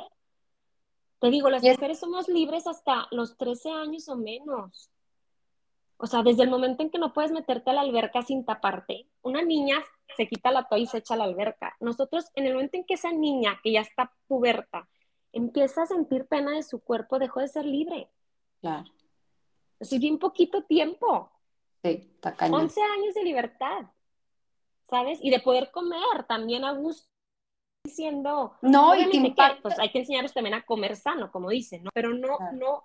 [1.25, 4.91] Te digo, las mujeres somos libres hasta los 13 años o menos.
[5.97, 9.07] O sea, desde el momento en que no puedes meterte a la alberca sin taparte,
[9.23, 9.83] una niña
[10.15, 11.75] se quita la toalla y se echa a la alberca.
[11.79, 14.87] Nosotros, en el momento en que esa niña que ya está puberta
[15.31, 18.07] empieza a sentir pena de su cuerpo, dejó de ser libre.
[18.61, 18.87] Claro.
[19.81, 21.31] Así bien poquito tiempo.
[21.81, 22.61] Sí, está cañón.
[22.61, 23.87] 11 años de libertad,
[24.83, 25.17] ¿sabes?
[25.23, 27.14] Y de poder comer también a gusto
[27.85, 31.91] diciendo, no, y que pues hay que enseñarles también a comer sano, como dicen, ¿no?
[31.93, 32.83] Pero no, no,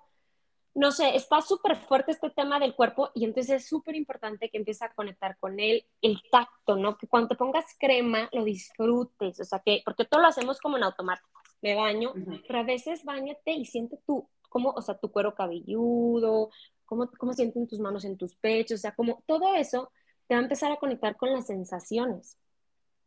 [0.74, 4.58] no sé, está súper fuerte este tema del cuerpo y entonces es súper importante que
[4.58, 6.96] empieces a conectar con él, el tacto, ¿no?
[6.96, 10.76] Que cuando te pongas crema lo disfrutes, o sea, que, porque todo lo hacemos como
[10.76, 12.14] en automático, me baño,
[12.46, 16.50] pero a veces bañate y siente tú, como, o sea, tu cuero cabelludo,
[16.84, 19.90] cómo, cómo sienten tus manos en tus pechos, o sea, como todo eso
[20.26, 22.38] te va a empezar a conectar con las sensaciones.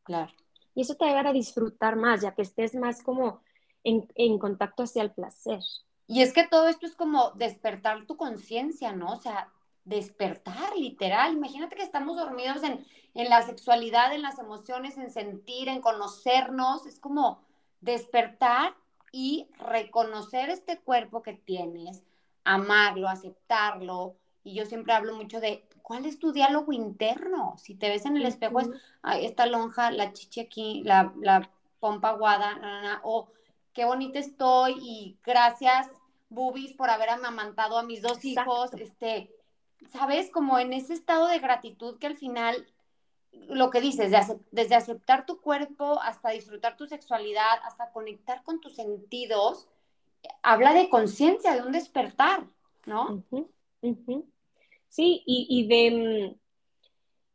[0.03, 0.34] Claro.
[0.76, 3.42] Y eso te va a disfrutar más, ya que estés más como
[3.84, 5.60] en, en contacto hacia el placer.
[6.08, 9.14] Y es que todo esto es como despertar tu conciencia, ¿no?
[9.14, 9.52] O sea,
[9.86, 11.34] despertar, literal.
[11.34, 16.86] Imagínate que estamos dormidos en, en, la sexualidad, en las emociones, en sentir, en conocernos.
[16.86, 17.42] Es como
[17.82, 18.76] despertar
[19.12, 22.04] y reconocer este cuerpo que tienes,
[22.44, 24.16] amarlo, aceptarlo.
[24.43, 27.56] Y yo siempre hablo mucho de cuál es tu diálogo interno.
[27.58, 28.69] Si te ves en el espejo, es
[29.21, 33.27] esta lonja, la chichi aquí, la, la pompa aguada, o
[33.73, 35.89] qué bonita estoy y gracias,
[36.29, 38.73] boobies, por haber amamantado a mis dos hijos.
[38.73, 39.32] Este,
[39.91, 40.29] ¿sabes?
[40.29, 42.67] Como en ese estado de gratitud que al final,
[43.32, 44.12] lo que dices,
[44.51, 49.67] desde aceptar tu cuerpo hasta disfrutar tu sexualidad, hasta conectar con tus sentidos,
[50.41, 52.45] habla de conciencia, de un despertar,
[52.86, 53.23] ¿no?
[54.93, 56.38] Sí, y, y de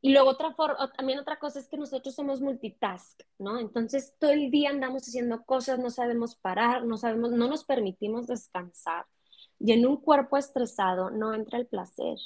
[0.00, 3.58] y luego otra forma, también otra cosa es que nosotros somos multitask, ¿no?
[3.58, 8.28] Entonces todo el día andamos haciendo cosas, no sabemos parar, no sabemos, no nos permitimos
[8.28, 9.06] descansar.
[9.58, 12.16] Y en un cuerpo estresado no entra el placer.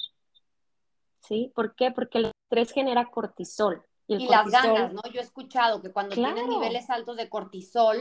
[1.21, 1.51] ¿Sí?
[1.55, 1.89] ¿Por qué?
[1.89, 3.83] Porque el estrés genera cortisol.
[4.05, 5.01] Y, las ganas, ¿no?
[5.11, 7.97] Yo he escuchado que cuando tienes niveles altos de cortisol,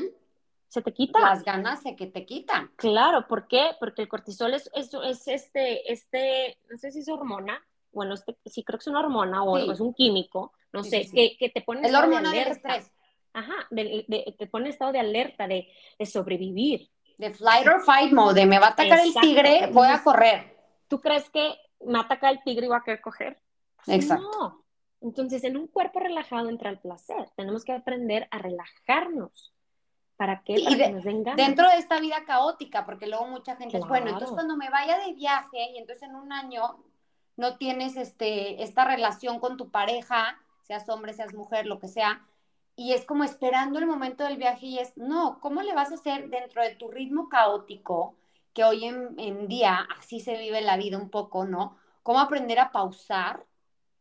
[0.72, 1.20] se te quita.
[1.20, 2.70] Las ganas se que te quitan.
[2.76, 3.72] Claro, ¿por qué?
[3.78, 8.38] Porque el cortisol es, es, es este, este, no sé si es hormona, bueno, este,
[8.46, 11.60] sí creo que es una hormona o es un químico, no sé, Que, que, te
[11.60, 12.82] pone en estado de alerta.
[13.34, 16.88] Ajá, te pone en estado de alerta, de, de, sobrevivir.
[17.18, 20.56] De flight or fight mode, me va a atacar el tigre, voy a correr.
[20.88, 21.54] ¿Tú crees que
[21.84, 23.38] me ataca el tigre y voy a querer coger?
[23.88, 24.30] Exacto.
[24.40, 24.64] No.
[25.02, 27.28] Entonces, en un cuerpo relajado entra el placer.
[27.36, 29.52] Tenemos que aprender a relajarnos.
[30.16, 30.56] ¿Para qué?
[30.64, 31.36] Para que nos den ganas.
[31.36, 34.98] Dentro de esta vida caótica, porque luego mucha gente es, bueno, entonces cuando me vaya
[34.98, 36.78] de viaje y entonces en un año
[37.36, 42.22] no tienes este, esta relación con tu pareja, seas hombre, seas mujer, lo que sea,
[42.76, 45.94] y es como esperando el momento del viaje y es, no, ¿cómo le vas a
[45.94, 48.16] hacer dentro de tu ritmo caótico,
[48.54, 51.76] que hoy en, día así se vive la vida un poco, ¿no?
[52.02, 53.46] ¿Cómo aprender a pausar?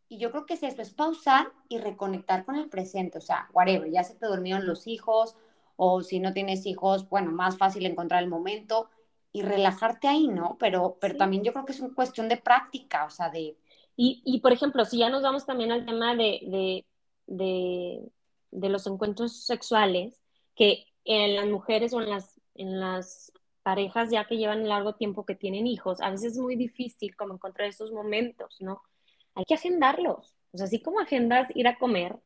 [0.10, 3.50] Y yo creo que es eso, es pausar y reconectar con el presente, o sea,
[3.54, 5.38] whatever, ya se te durmieron los hijos,
[5.75, 8.89] o si no tienes hijos, bueno, más fácil encontrar el momento,
[9.34, 10.57] y relajarte ahí, ¿no?
[10.60, 13.57] Pero, pero también yo creo que es una cuestión de práctica, o sea, de...
[13.95, 16.86] Y, y por ejemplo, si ya nos vamos también al tema de, de,
[17.27, 18.12] de,
[18.51, 20.21] de, los encuentros sexuales,
[20.55, 23.31] que en las mujeres o en las, en las
[23.63, 27.36] parejas ya que llevan largo tiempo que tienen hijos, a veces es muy difícil como
[27.36, 28.81] encontrar esos momentos, ¿no?
[29.36, 30.36] Hay que agendarlos.
[30.51, 32.17] O sea, así como agendas ir a comer,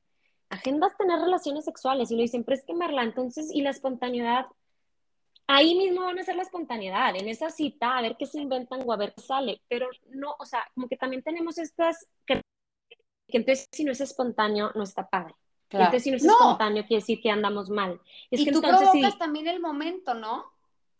[0.55, 2.11] agendas tener relaciones sexuales.
[2.11, 4.47] Y lo dicen, pero es que Marla, entonces, ¿y la espontaneidad?
[5.47, 8.83] ahí mismo van a ser la espontaneidad, en esa cita, a ver qué se inventan
[8.85, 12.41] o a ver qué sale, pero no, o sea, como que también tenemos estas, que,
[13.27, 15.35] entonces si no es espontáneo, no está padre.
[15.69, 17.99] Entonces si no es espontáneo, quiere decir que andamos mal.
[18.29, 20.45] y tú provocas también el momento, ¿no?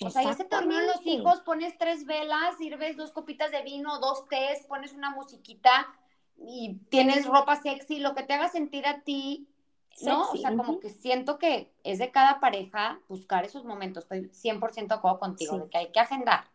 [0.02, 3.62] O sea, ya se te durmieron los hijos, pones tres velas, sirves dos copitas de
[3.62, 5.88] vino, dos tés, pones una musiquita
[6.38, 9.48] y tienes ropa sexy, lo que te haga sentir a ti
[10.04, 10.30] ¿no?
[10.32, 14.04] o sea, como que siento que es de cada pareja buscar esos momentos.
[14.04, 16.46] Estoy 100% de acuerdo contigo, de que hay que agendar.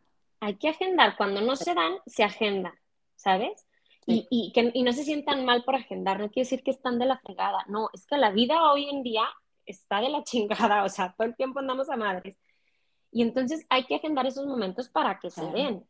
[0.40, 1.16] Hay que agendar.
[1.16, 2.74] Cuando no se dan, se agenda,
[3.16, 3.66] ¿sabes?
[4.06, 6.98] Y, y, que, y no se sientan mal por agendar, no quiere decir que están
[6.98, 7.64] de la fregada.
[7.68, 9.24] No, es que la vida hoy en día
[9.66, 12.36] está de la chingada, o sea, todo el tiempo andamos a madres.
[13.12, 15.84] Y entonces hay que agendar esos momentos para que se den,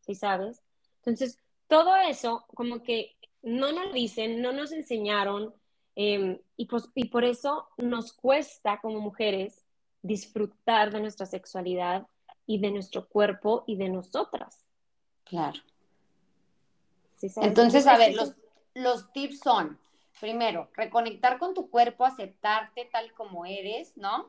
[0.00, 0.62] ¿sí sabes?
[0.96, 5.54] Entonces, todo eso, como que no nos dicen, no nos enseñaron,
[6.00, 9.64] Em, y, pues, y por eso nos cuesta como mujeres
[10.00, 12.06] disfrutar de nuestra sexualidad
[12.46, 14.64] y de nuestro cuerpo y de nosotras.
[15.24, 15.58] Claro.
[17.20, 18.36] Entonces, a ver, los,
[18.74, 19.76] los tips son,
[20.20, 24.28] primero, reconectar con tu cuerpo, aceptarte tal como eres, ¿no?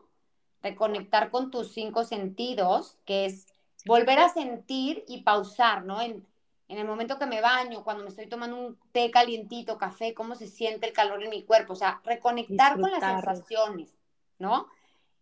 [0.63, 3.45] Reconectar con tus cinco sentidos, que es
[3.85, 6.01] volver a sentir y pausar, ¿no?
[6.01, 6.25] En,
[6.69, 10.35] en el momento que me baño, cuando me estoy tomando un té calientito, café, cómo
[10.35, 13.97] se siente el calor en mi cuerpo, o sea, reconectar con las sensaciones,
[14.37, 14.67] ¿no?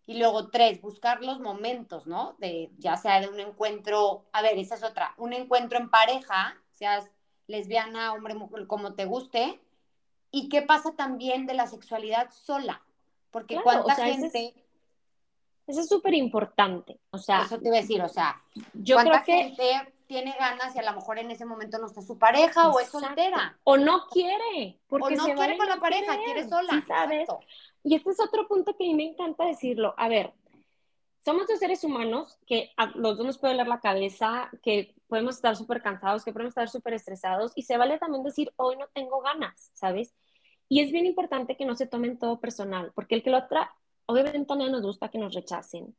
[0.05, 2.35] Y luego tres, buscar los momentos, ¿no?
[2.39, 6.57] De ya sea de un encuentro, a ver, esa es otra, un encuentro en pareja,
[6.71, 7.09] seas
[7.47, 9.61] lesbiana, hombre, mujer, como te guste.
[10.31, 12.81] ¿Y qué pasa también de la sexualidad sola?
[13.31, 14.53] Porque cuánta gente...
[15.65, 16.99] Eso es súper importante.
[17.11, 18.41] O sea, eso te iba a decir, o sea,
[18.73, 19.96] yo ¿cuánta creo que...
[20.07, 22.89] tiene ganas y a lo mejor en ese momento no está su pareja o es
[22.89, 23.59] soltera?
[23.63, 24.79] O no quiere.
[24.87, 26.73] Porque o no quiere con la pareja, quiere sola.
[26.73, 27.29] Sí, ¿sabes?
[27.83, 29.93] Y este es otro punto que a mí me encanta decirlo.
[29.97, 30.33] A ver,
[31.23, 35.35] somos dos seres humanos que a los dos nos puede doler la cabeza, que podemos
[35.35, 38.87] estar súper cansados, que podemos estar súper estresados y se vale también decir, hoy no
[38.93, 40.15] tengo ganas, ¿sabes?
[40.69, 43.73] Y es bien importante que no se tomen todo personal, porque el que la otra,
[44.05, 45.95] obviamente a nos gusta que nos rechacen,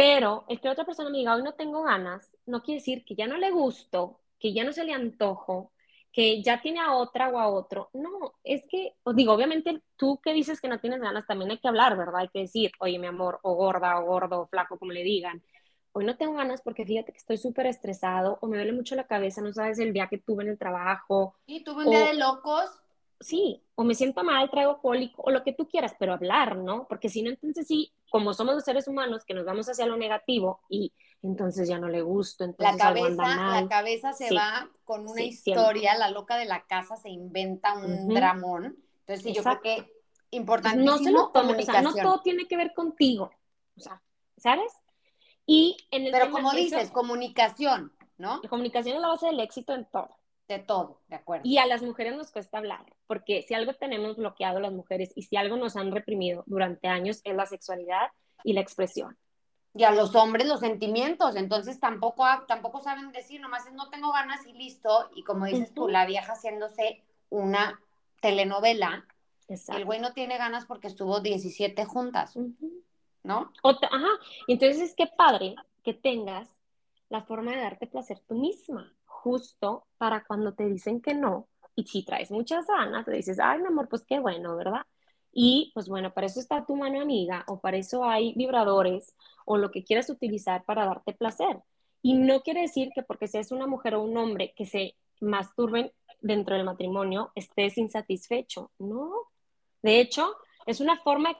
[0.00, 3.14] pero el que otra persona me diga, hoy no tengo ganas, no quiere decir que
[3.14, 5.72] ya no le gusto, que ya no se le antojo,
[6.10, 7.90] que ya tiene a otra o a otro.
[7.92, 11.58] No, es que, os digo, obviamente tú que dices que no tienes ganas, también hay
[11.58, 12.22] que hablar, ¿verdad?
[12.22, 15.42] Hay que decir, oye, mi amor, o gorda, o gordo, o flaco, como le digan.
[15.92, 19.06] Hoy no tengo ganas porque fíjate que estoy súper estresado o me duele mucho la
[19.06, 21.34] cabeza, no sabes el día que tuve en el trabajo.
[21.44, 22.70] Y tuve un día de locos
[23.20, 26.86] sí, o me siento mal, traigo cólico, o lo que tú quieras, pero hablar, ¿no?
[26.88, 29.96] Porque si no, entonces sí, como somos los seres humanos que nos vamos hacia lo
[29.96, 35.06] negativo y entonces ya no le gusto, entonces la cabeza, La cabeza se va con
[35.06, 38.76] una historia, la loca de la casa se inventa un dramón.
[39.00, 39.92] Entonces sí, yo creo que
[40.30, 43.30] importantísimo no se lo tomes, o sea, no todo tiene que ver contigo,
[43.76, 44.02] o sea,
[44.38, 44.72] ¿sabes?
[45.44, 48.40] Y en el Pero como dices, comunicación, ¿no?
[48.42, 50.19] La comunicación es la base del éxito en todo
[50.50, 51.42] de todo, de acuerdo.
[51.46, 55.22] Y a las mujeres nos cuesta hablar, porque si algo tenemos bloqueado las mujeres y
[55.22, 58.08] si algo nos han reprimido durante años es la sexualidad
[58.42, 59.16] y la expresión.
[59.74, 64.12] Y a los hombres los sentimientos, entonces tampoco, tampoco saben decir, nomás es no tengo
[64.12, 67.80] ganas y listo, y como dices tú, la vieja haciéndose una
[68.20, 69.06] telenovela,
[69.48, 72.36] el güey no tiene ganas porque estuvo 17 juntas,
[73.22, 73.52] ¿no?
[73.62, 74.08] ajá,
[74.48, 76.48] y entonces es que padre que tengas
[77.08, 81.84] la forma de darte placer tú misma justo para cuando te dicen que no, y
[81.84, 84.82] si traes muchas ganas, te dices, ay, mi amor, pues qué bueno, ¿verdad?
[85.32, 89.56] Y pues bueno, para eso está tu mano amiga o para eso hay vibradores o
[89.58, 91.62] lo que quieras utilizar para darte placer.
[92.02, 95.92] Y no quiere decir que porque seas una mujer o un hombre que se masturben
[96.20, 99.12] dentro del matrimonio estés insatisfecho, ¿no?
[99.82, 101.38] De hecho, es una forma de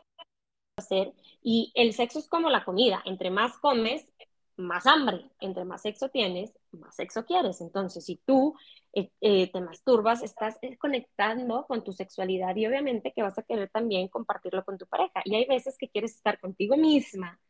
[0.76, 1.12] hacer
[1.42, 4.10] y el sexo es como la comida, entre más comes,
[4.56, 7.60] más hambre, entre más sexo tienes, más sexo quieres.
[7.60, 8.54] Entonces, si tú
[8.92, 13.42] eh, eh, te masturbas, estás eh, conectando con tu sexualidad y obviamente que vas a
[13.42, 15.22] querer también compartirlo con tu pareja.
[15.24, 17.40] Y hay veces que quieres estar contigo misma,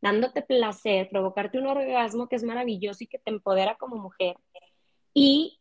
[0.00, 4.36] dándote placer, provocarte un orgasmo que es maravilloso y que te empodera como mujer.
[5.14, 5.58] Y,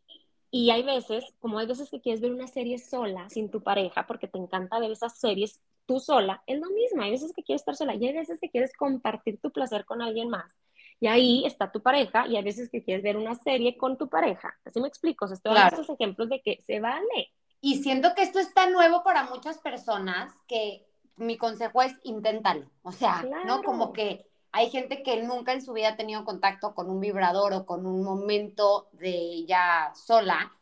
[0.51, 4.05] y hay veces, como hay veces que quieres ver una serie sola, sin tu pareja,
[4.07, 7.01] porque te encanta ver esas series tú sola, es lo mismo.
[7.01, 10.01] Hay veces que quieres estar sola y hay veces que quieres compartir tu placer con
[10.01, 10.51] alguien más.
[10.99, 14.07] Y ahí está tu pareja y hay veces que quieres ver una serie con tu
[14.07, 14.57] pareja.
[14.63, 15.25] Así me explico.
[15.25, 17.31] O sea, estoy dando estos ejemplos de que se vale.
[17.61, 20.85] Y siento que esto es tan nuevo para muchas personas que
[21.17, 22.69] mi consejo es inténtalo.
[22.83, 23.63] O sea, ¿no?
[23.63, 27.53] Como que hay gente que nunca en su vida ha tenido contacto con un vibrador
[27.53, 30.53] o con un momento de ella sola.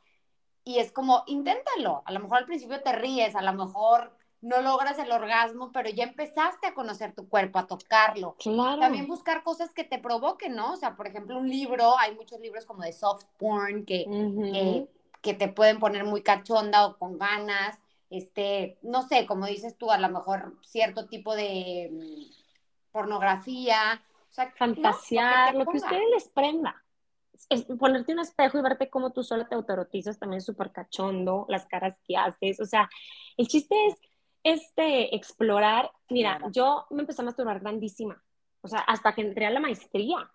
[0.63, 2.01] Y es como, inténtalo.
[2.05, 5.89] A lo mejor al principio te ríes, a lo mejor no logras el orgasmo, pero
[5.89, 8.35] ya empezaste a conocer tu cuerpo, a tocarlo.
[8.37, 8.81] Claro.
[8.81, 10.73] También buscar cosas que te provoquen, ¿no?
[10.73, 14.85] O sea, por ejemplo, un libro, hay muchos libros como de soft porn que,
[15.21, 17.79] que, te pueden poner muy cachonda o con ganas.
[18.09, 24.03] Este, no sé, como dices tú, a lo mejor cierto tipo de mm, pornografía.
[24.29, 26.83] O sea, Fantasear, lo que ustedes les prenda.
[27.49, 31.65] Es ponerte un espejo y verte cómo tú solo te autorotizas también súper cachondo, las
[31.65, 32.59] caras que haces.
[32.59, 32.89] O sea,
[33.37, 33.95] el chiste es
[34.43, 38.21] este, explorar, mira, yo me empecé a masturbar grandísima,
[38.61, 40.29] o sea, hasta que entré a la maestría,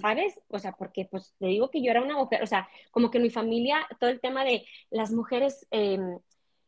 [0.00, 0.40] ¿sabes?
[0.48, 3.18] O sea, porque pues le digo que yo era una mujer, o sea, como que
[3.18, 6.18] en mi familia, todo el tema de las mujeres em,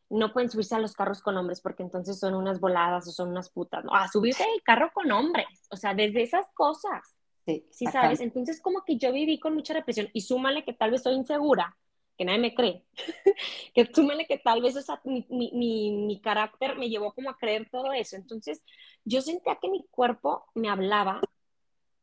[0.09, 3.29] no pueden subirse a los carros con hombres porque entonces son unas voladas o son
[3.29, 3.93] unas putas, ¿no?
[3.93, 7.15] A subirse el carro con hombres, o sea, desde esas cosas.
[7.45, 8.21] Sí, sí ¿sabes?
[8.21, 11.75] Entonces como que yo viví con mucha represión y súmale que tal vez soy insegura,
[12.17, 12.83] que nadie me cree,
[13.73, 17.91] que súmele que tal vez mi, mi, mi, carácter me llevó como a creer todo
[17.93, 18.15] eso.
[18.15, 18.63] Entonces,
[19.03, 21.21] yo sentía que mi cuerpo me hablaba,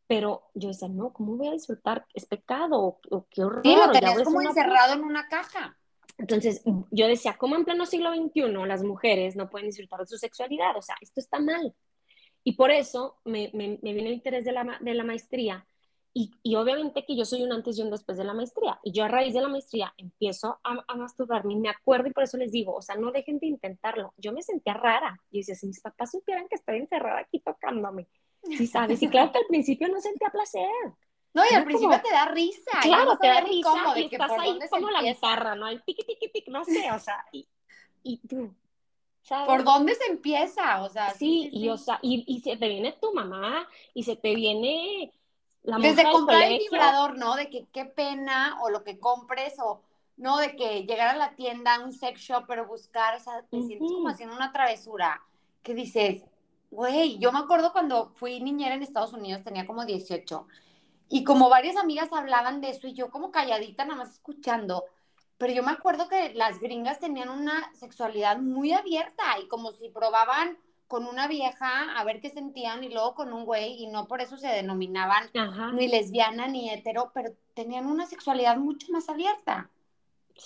[0.06, 2.06] pero yo decía, no, ¿cómo voy a disfrutar?
[2.14, 3.62] Es pecado, o, qué horror.
[3.64, 5.76] Sí, lo tenías como encerrado en una caja.
[6.18, 10.18] Entonces, yo decía, ¿cómo en pleno siglo XXI las mujeres no pueden disfrutar de su
[10.18, 10.76] sexualidad?
[10.76, 11.74] O sea, esto está mal.
[12.42, 15.66] Y por eso me, me, me vino el interés de la, de la maestría,
[16.12, 18.80] y, y, obviamente que yo soy un antes y un después de la maestría.
[18.82, 22.12] Y yo a raíz de la maestría empiezo a, a masturbarme y me acuerdo y
[22.12, 24.12] por eso les digo, o sea, no dejen de intentarlo.
[24.16, 25.20] Yo me sentía rara.
[25.30, 28.08] Y decía, si mis papás supieran que estoy encerrada aquí tocándome.
[28.42, 29.00] Sí, sabes.
[29.02, 30.68] Y claro que al principio no sentía placer.
[31.32, 32.80] No, y al principio te da risa.
[32.82, 35.68] Claro, te da risa y estás ahí como la guitarra, ¿no?
[35.68, 37.46] El tiqui, tiqui, tiqui, no sé, o sea, y,
[38.02, 38.52] y tú,
[39.22, 39.46] ¿sabes?
[39.46, 40.82] ¿Por dónde se empieza?
[40.82, 44.16] O sea, sí, y, o sea, y, y se te viene tu mamá, y se
[44.16, 45.12] te viene
[45.62, 47.36] la Desde comprar el vibrador, ¿no?
[47.36, 49.82] De que qué pena, o lo que compres, o
[50.16, 53.62] no, de que llegar a la tienda, un sex shop, pero buscar, o sea, te
[53.62, 55.22] sientes como haciendo una travesura,
[55.62, 56.24] que dices,
[56.70, 60.46] güey, yo me acuerdo cuando fui niñera en Estados Unidos, tenía como 18,
[61.08, 64.84] y como varias amigas hablaban de eso, y yo como calladita, nada más escuchando,
[65.38, 69.88] pero yo me acuerdo que las gringas tenían una sexualidad muy abierta, y como si
[69.88, 70.58] probaban
[70.90, 74.20] con una vieja a ver qué sentían y luego con un güey y no por
[74.20, 75.30] eso se denominaban
[75.74, 79.70] ni lesbiana ni hetero, pero tenían una sexualidad mucho más abierta.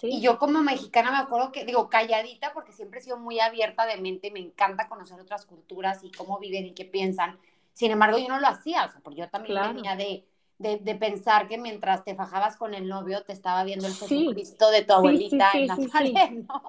[0.02, 3.87] Y yo como mexicana me acuerdo que, digo, calladita, porque siempre he sido muy abierta
[3.87, 7.38] de mente, me encanta conocer otras culturas y cómo viven y qué piensan.
[7.72, 10.26] Sin embargo, yo no lo hacía, o sea, porque yo también venía de,
[10.59, 14.85] de, pensar que mientras te fajabas con el novio te estaba viendo el Jesucristo de
[14.85, 16.62] tu abuelita en la pared, ¿no?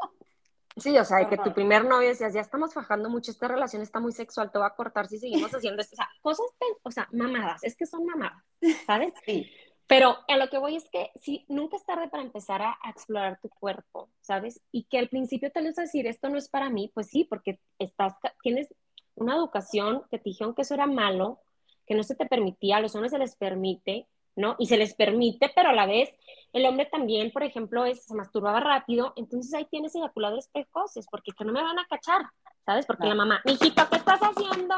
[0.78, 3.82] Sí, o sea, de que tu primer novio decías, ya estamos fajando mucho, esta relación
[3.82, 5.96] está muy sexual, te va a cortar si seguimos haciendo esto.
[5.96, 6.46] O sea, cosas,
[6.84, 8.44] o sea, mamadas, es que son mamadas,
[8.86, 9.14] ¿sabes?
[9.26, 9.50] Sí.
[9.88, 13.40] Pero a lo que voy es que sí, nunca es tarde para empezar a, explorar
[13.40, 14.60] tu cuerpo, ¿sabes?
[14.72, 17.60] Y que al principio te a decir, esto no es para mí, pues sí, porque
[17.78, 18.68] estás, tienes
[19.14, 21.40] una educación que te dijeron que eso era malo,
[21.86, 24.56] que no se te permitía, a los hombres se les permite, ¿no?
[24.60, 26.16] Y se les permite, pero a la vez
[26.54, 31.32] el hombre también, por ejemplo, es, se masturbaba rápido, entonces ahí tienes eyaculadores precoces, porque
[31.32, 32.22] que no me van a cachar,
[32.66, 32.86] ¿sabes?
[32.86, 34.76] Porque la mamá, hijita, ¿qué estás haciendo?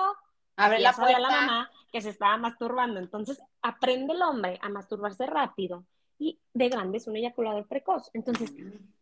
[0.56, 1.20] Abre la puerta.
[1.20, 3.00] la mamá que se estaba masturbando.
[3.00, 5.86] Entonces, aprende el hombre a masturbarse rápido
[6.18, 8.10] y de grande es un eyaculador precoz.
[8.14, 8.54] Entonces,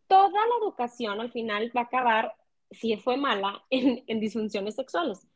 [0.06, 2.34] toda la educación al final va a acabar,
[2.70, 5.26] si fue mala, en, en disfunciones sexuales.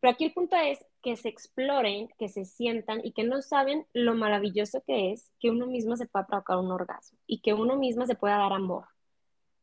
[0.00, 3.86] Pero aquí el punto es que se exploren, que se sientan y que no saben
[3.92, 7.76] lo maravilloso que es que uno mismo se pueda provocar un orgasmo y que uno
[7.76, 8.86] mismo se pueda dar amor,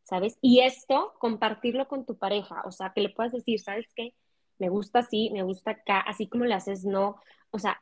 [0.04, 0.38] ¿sabes?
[0.40, 4.14] Y esto, compartirlo con tu pareja, o sea, que le puedas decir, ¿sabes qué?
[4.58, 7.18] me gusta así, me gusta acá, así como le haces no,
[7.52, 7.78] o sea,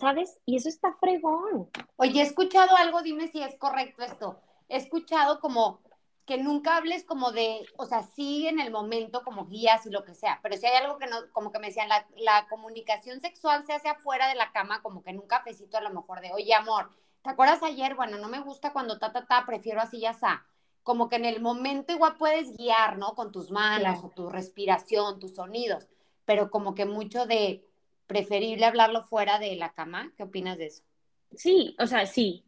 [0.00, 0.40] ¿sabes?
[0.46, 1.68] Y eso está fregón.
[1.96, 4.40] Oye, he escuchado algo, dime si es correcto esto.
[4.70, 5.82] He escuchado como
[6.26, 10.04] que nunca hables como de, o sea, sí en el momento como guías y lo
[10.04, 13.20] que sea, pero si hay algo que no, como que me decían, la, la comunicación
[13.20, 16.20] sexual se hace afuera de la cama, como que en un cafecito a lo mejor
[16.20, 16.90] de, oye, amor,
[17.22, 17.94] ¿te acuerdas ayer?
[17.94, 20.46] Bueno, no me gusta cuando ta, ta, ta, prefiero así ya está.
[20.82, 23.14] Como que en el momento igual puedes guiar, ¿no?
[23.14, 25.86] Con tus manos o tu respiración, tus sonidos
[26.24, 27.64] pero como que mucho de
[28.06, 30.12] preferible hablarlo fuera de la cama.
[30.16, 30.82] ¿Qué opinas de eso?
[31.34, 32.44] Sí, o sea, sí.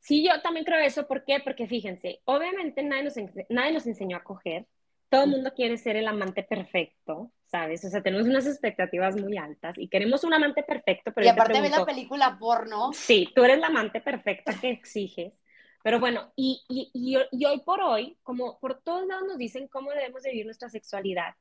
[0.00, 1.06] Sí, yo también creo eso.
[1.06, 1.40] ¿Por qué?
[1.40, 3.14] Porque fíjense, obviamente nadie nos,
[3.48, 4.66] nadie nos enseñó a coger.
[5.10, 7.84] Todo el mundo quiere ser el amante perfecto, ¿sabes?
[7.84, 11.12] O sea, tenemos unas expectativas muy altas y queremos un amante perfecto.
[11.12, 12.92] Pero y aparte ve la película porno.
[12.92, 15.38] Sí, tú eres la amante perfecta que exiges.
[15.82, 19.90] Pero bueno, y, y, y, hoy por hoy, como por todos lados nos dicen cómo
[19.90, 21.34] debemos vivir nuestra sexualidad,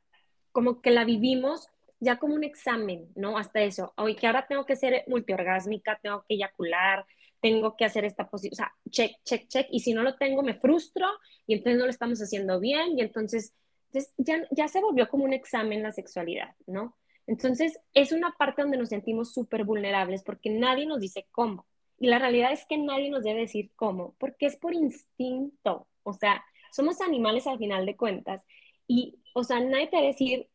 [0.52, 1.68] como que la vivimos
[2.00, 3.38] ya como un examen, ¿no?
[3.38, 3.94] Hasta eso.
[3.98, 7.06] Hoy que ahora tengo que ser multiorgásmica, tengo que eyacular,
[7.42, 9.68] tengo que hacer esta posición, o sea, check, check, check.
[9.72, 11.08] Y si no lo tengo, me frustro
[11.48, 13.54] y entonces no lo estamos haciendo bien y entonces,
[14.18, 16.98] ya, ya se volvió como un examen la sexualidad, ¿no?
[17.28, 21.68] Entonces, es una parte donde nos sentimos súper vulnerables porque nadie nos dice cómo.
[22.00, 25.88] Y la realidad es que nadie nos debe decir cómo, porque es por instinto.
[26.04, 28.44] O sea, somos animales al final de cuentas.
[28.88, 30.50] Y, o sea, nadie te debe decir,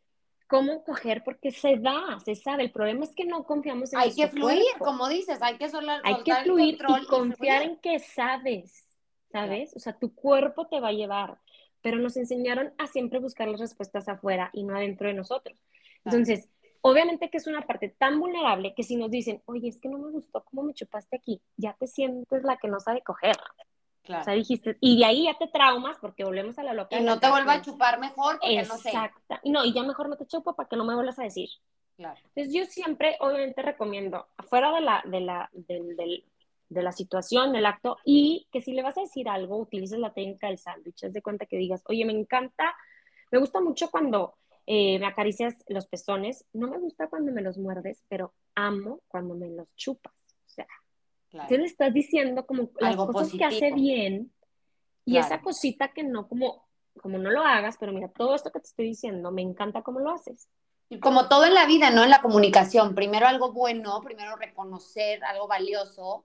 [0.46, 2.64] cómo coger porque se da, se sabe.
[2.64, 5.92] El problema es que no confiamos en Hay que fluir, como dices, hay que solo
[6.02, 8.85] Hay que fluir y confiar en que sabes,
[9.30, 9.74] ¿sabes?
[9.76, 11.38] O sea, tu cuerpo te va a llevar,
[11.83, 15.59] pero nos enseñaron a siempre buscar las respuestas afuera y no adentro de nosotros.
[16.04, 16.48] Entonces,
[16.83, 19.98] obviamente que es una parte tan vulnerable que si nos dicen, oye, es que no
[19.98, 23.37] me gustó cómo me chupaste aquí, ya te sientes la que no sabe coger.
[24.04, 24.20] Claro.
[24.20, 26.98] O sea, dijiste, y de ahí ya te traumas porque volvemos a la loca.
[26.98, 28.90] Y no te vuelva a chupar mejor porque no sé.
[28.90, 29.36] Exacto.
[29.42, 31.48] Y no, y ya mejor no te chupo para que no me vuelvas a decir.
[31.96, 32.18] Claro.
[32.34, 37.96] Entonces yo siempre, obviamente, recomiendo, afuera de la, de la, de la situación, del acto,
[38.04, 41.04] y que si le vas a decir algo, utilices la técnica del sándwich.
[41.04, 42.76] Haz de cuenta que digas, oye, me encanta,
[43.30, 44.34] me gusta mucho cuando
[44.66, 49.34] eh, me acaricias los pezones, no me gusta cuando me los muerdes, pero amo cuando
[49.34, 50.12] me los chupas.
[50.46, 50.66] O sea,
[51.35, 51.57] Claro.
[51.57, 54.32] le estás diciendo como las cosas que hace bien
[55.05, 56.68] y esa cosita que no, como,
[57.03, 59.99] como no lo hagas, pero mira, todo esto que te estoy diciendo, me encanta cómo
[59.99, 60.49] lo haces.
[61.01, 62.05] Como todo en la vida, ¿no?
[62.05, 66.24] En la comunicación, primero algo bueno, primero reconocer algo valioso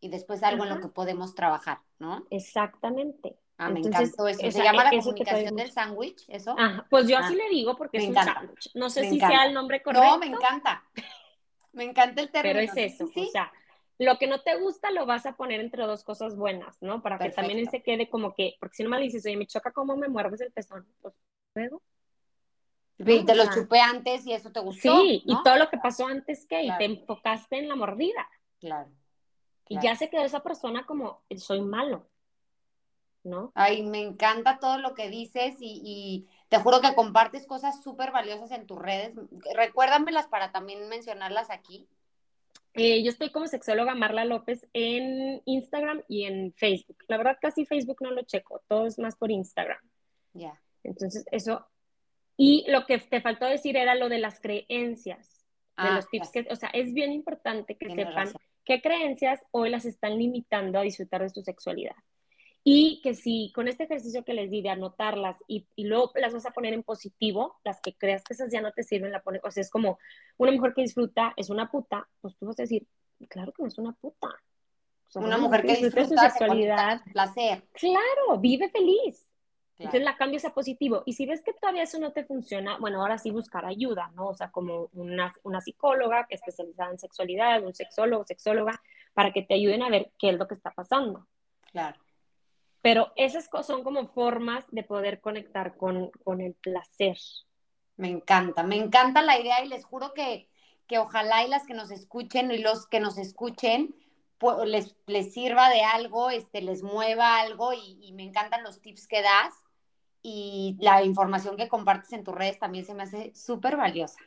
[0.00, 2.26] y después algo en lo que podemos trabajar, ¿no?
[2.30, 3.36] Exactamente.
[3.58, 4.40] Ah, me encantó eso.
[4.40, 6.24] ¿Se llama la comunicación del sándwich?
[6.28, 6.56] ¿Eso?
[6.88, 8.70] pues yo así ah, le digo porque es un sándwich.
[8.74, 10.08] No sé si sea el nombre correcto.
[10.08, 10.82] No, me encanta.
[11.70, 12.54] Me encanta el término.
[12.54, 13.52] Pero es eso, o sea,
[13.98, 17.02] lo que no te gusta lo vas a poner entre dos cosas buenas, ¿no?
[17.02, 19.46] Para que también él se quede como que, porque si no me dices, oye, me
[19.46, 21.14] choca cómo me muerdes el pezón, pues
[21.54, 21.82] luego.
[22.98, 25.00] Y te lo chupé antes y eso te gustó.
[25.00, 28.28] Sí, y todo lo que pasó antes que, y te enfocaste en la mordida.
[28.60, 28.90] Claro,
[29.68, 32.08] Y ya se quedó esa persona como, soy malo,
[33.24, 33.52] ¿no?
[33.54, 38.10] Ay, me encanta todo lo que dices y, y te juro que compartes cosas súper
[38.10, 39.12] valiosas en tus redes.
[39.54, 41.88] Recuérdamelas para también mencionarlas aquí.
[42.78, 46.96] Eh, yo estoy como sexóloga Marla López en Instagram y en Facebook.
[47.08, 49.78] La verdad casi Facebook no lo checo, todo es más por Instagram.
[50.32, 50.60] Ya.
[50.84, 51.66] Entonces, eso.
[52.36, 55.44] Y lo que te faltó decir era lo de las creencias,
[55.76, 58.40] de Ah, los tips que, o sea, es bien importante que Tienes sepan razón.
[58.64, 61.96] qué creencias hoy las están limitando a disfrutar de su sexualidad.
[62.70, 66.34] Y que si con este ejercicio que les di de anotarlas y, y luego las
[66.34, 69.22] vas a poner en positivo, las que creas que esas ya no te sirven, la
[69.22, 69.98] pones, o sea, es como
[70.36, 72.86] una mujer que disfruta es una puta, pues tú vas a decir,
[73.28, 74.28] claro que no es una puta.
[74.28, 77.64] O sea, Una mujer que disfruta su sexualidad, placer.
[77.72, 79.24] claro, vive feliz.
[79.76, 79.90] Claro.
[79.90, 81.04] Entonces la cambias a positivo.
[81.06, 84.28] Y si ves que todavía eso no te funciona, bueno, ahora sí buscar ayuda, ¿no?
[84.28, 88.82] O sea, como una, una psicóloga que es especializada en sexualidad, un sexólogo, sexóloga,
[89.14, 91.26] para que te ayuden a ver qué es lo que está pasando.
[91.70, 91.98] Claro.
[92.80, 97.18] Pero esas son como formas de poder conectar con, con el placer.
[97.96, 100.48] Me encanta, me encanta la idea y les juro que,
[100.86, 103.94] que ojalá y las que nos escuchen y los que nos escuchen
[104.66, 109.08] les, les sirva de algo, este, les mueva algo y, y me encantan los tips
[109.08, 109.52] que das
[110.22, 114.20] y la información que compartes en tus redes también se me hace súper valiosa.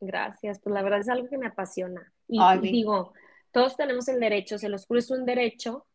[0.00, 2.12] Gracias, pues la verdad es algo que me apasiona.
[2.28, 3.12] Y, Ay, digo,
[3.52, 5.86] todos tenemos el derecho, se los juro, es un derecho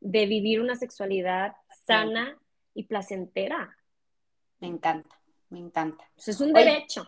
[0.00, 1.54] de vivir una sexualidad
[1.86, 2.38] sana
[2.74, 3.76] y placentera.
[4.60, 5.20] Me encanta,
[5.50, 6.08] me encanta.
[6.16, 7.06] Sea, es un Oye, derecho.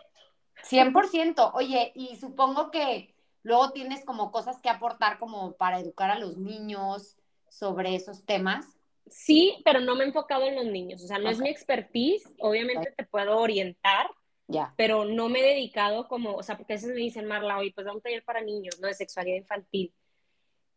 [0.68, 1.52] 100%.
[1.54, 6.36] Oye, y supongo que luego tienes como cosas que aportar como para educar a los
[6.36, 7.16] niños
[7.48, 8.66] sobre esos temas.
[9.06, 11.02] Sí, pero no me he enfocado en los niños.
[11.02, 12.28] O sea, no es mi expertise.
[12.40, 14.10] Obviamente te puedo orientar,
[14.48, 14.74] Ya.
[14.76, 17.72] pero no me he dedicado como, o sea, porque a veces me dicen, Marla, oye,
[17.74, 18.88] pues da un taller para niños, ¿no?
[18.88, 19.94] De sexualidad infantil.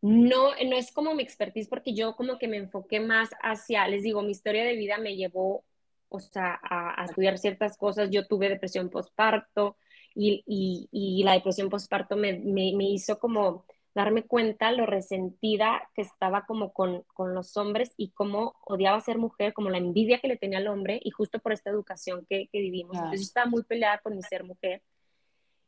[0.02, 4.04] No, no es como mi expertise porque yo como que me enfoqué más hacia, les
[4.04, 5.64] digo, mi historia de vida me llevó,
[6.10, 8.10] o sea, a, a estudiar ciertas cosas.
[8.10, 9.78] Yo tuve depresión postparto
[10.16, 15.89] y, y, y la depresión postparto me, me, me hizo como darme cuenta lo resentida
[15.93, 20.20] que estaba como con, con los hombres y cómo odiaba ser mujer, como la envidia
[20.20, 22.99] que le tenía al hombre y justo por esta educación que, que vivimos.
[23.02, 24.82] Entonces yo estaba muy peleada con mi ser mujer.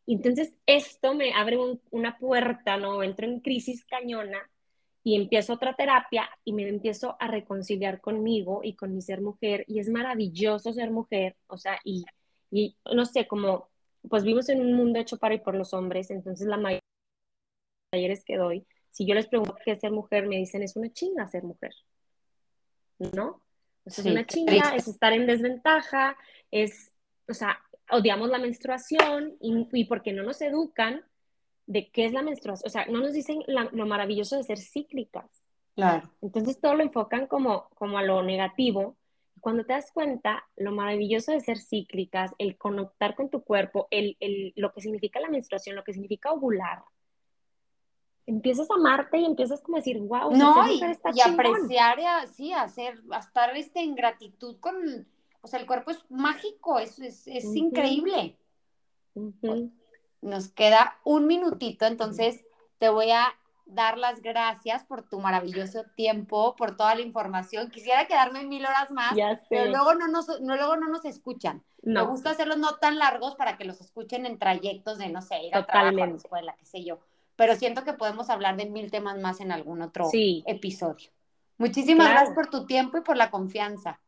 [0.06, 3.04] Y entonces esto me abre un- una puerta, ¿no?
[3.04, 4.50] Entro en crisis cañona
[5.04, 9.66] y empiezo otra terapia y me empiezo a reconciliar conmigo y con mi ser mujer
[9.68, 12.06] y es maravilloso ser mujer, o sea, y,
[12.52, 13.70] y no sé, como
[14.10, 16.80] pues vivimos en un mundo hecho para y por los hombres, entonces la mayoría
[17.92, 20.76] de talleres que doy, si yo les pregunto qué es ser mujer, me dicen es
[20.76, 21.74] una chinga ser mujer,
[23.00, 23.42] ¿no?
[23.86, 26.18] Sí, es una chinga, es estar en desventaja,
[26.52, 26.92] es,
[27.28, 27.60] o sea,
[27.90, 31.04] odiamos la menstruación y, y porque no nos educan
[31.66, 34.58] de qué es la menstruación, o sea, no nos dicen la- lo maravilloso de ser
[34.60, 35.44] cíclicas.
[35.76, 36.10] Claro.
[36.22, 38.96] Entonces todo lo enfocan como, como a lo negativo.
[39.42, 44.16] Cuando te das cuenta, lo maravilloso de ser cíclicas, el conectar con tu cuerpo, el,
[44.20, 46.84] el- lo que significa la menstruación, lo que significa ovular,
[48.26, 51.46] empiezas a amarte y empiezas como a decir, wow, No, y, y chingón".
[51.46, 55.06] apreciar, y a- sí, hacer, a estar este, en gratitud con,
[55.44, 58.38] o sea, el cuerpo es mágico, es, es, es increíble.
[60.22, 62.46] Nos queda un minutito, entonces
[62.80, 63.28] te voy a
[63.66, 67.70] dar las gracias por tu maravilloso tiempo, por toda la información.
[67.70, 69.18] Quisiera quedarme mil horas más,
[69.50, 71.62] pero luego no nos, no, luego no nos escuchan.
[71.82, 75.22] Me No, gusta hacerlos no tan largos para que los escuchen en trayectos de, no
[75.22, 76.24] sé, ir a trabajo, a la Totalmente.
[76.26, 77.00] escuela, qué sé yo.
[77.36, 80.44] Pero siento que podemos hablar de mil temas más en algún otro Sí.
[80.48, 81.10] episodio.
[81.58, 82.14] Muchísimas Claro.
[82.20, 84.00] gracias por tu tiempo y por la confianza.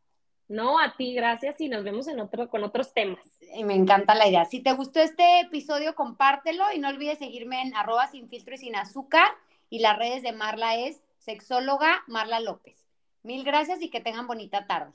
[0.48, 3.24] No, a ti, gracias y nos vemos en otro, con otros temas.
[3.54, 4.44] Y me encanta la idea.
[4.44, 8.58] Si te gustó este episodio, compártelo y no olvides seguirme en arroba sin filtro y
[8.58, 9.28] sin azúcar.
[9.70, 12.86] Y las redes de Marla es sexóloga Marla López.
[13.24, 14.92] Mil gracias y que tengan bonita tarde.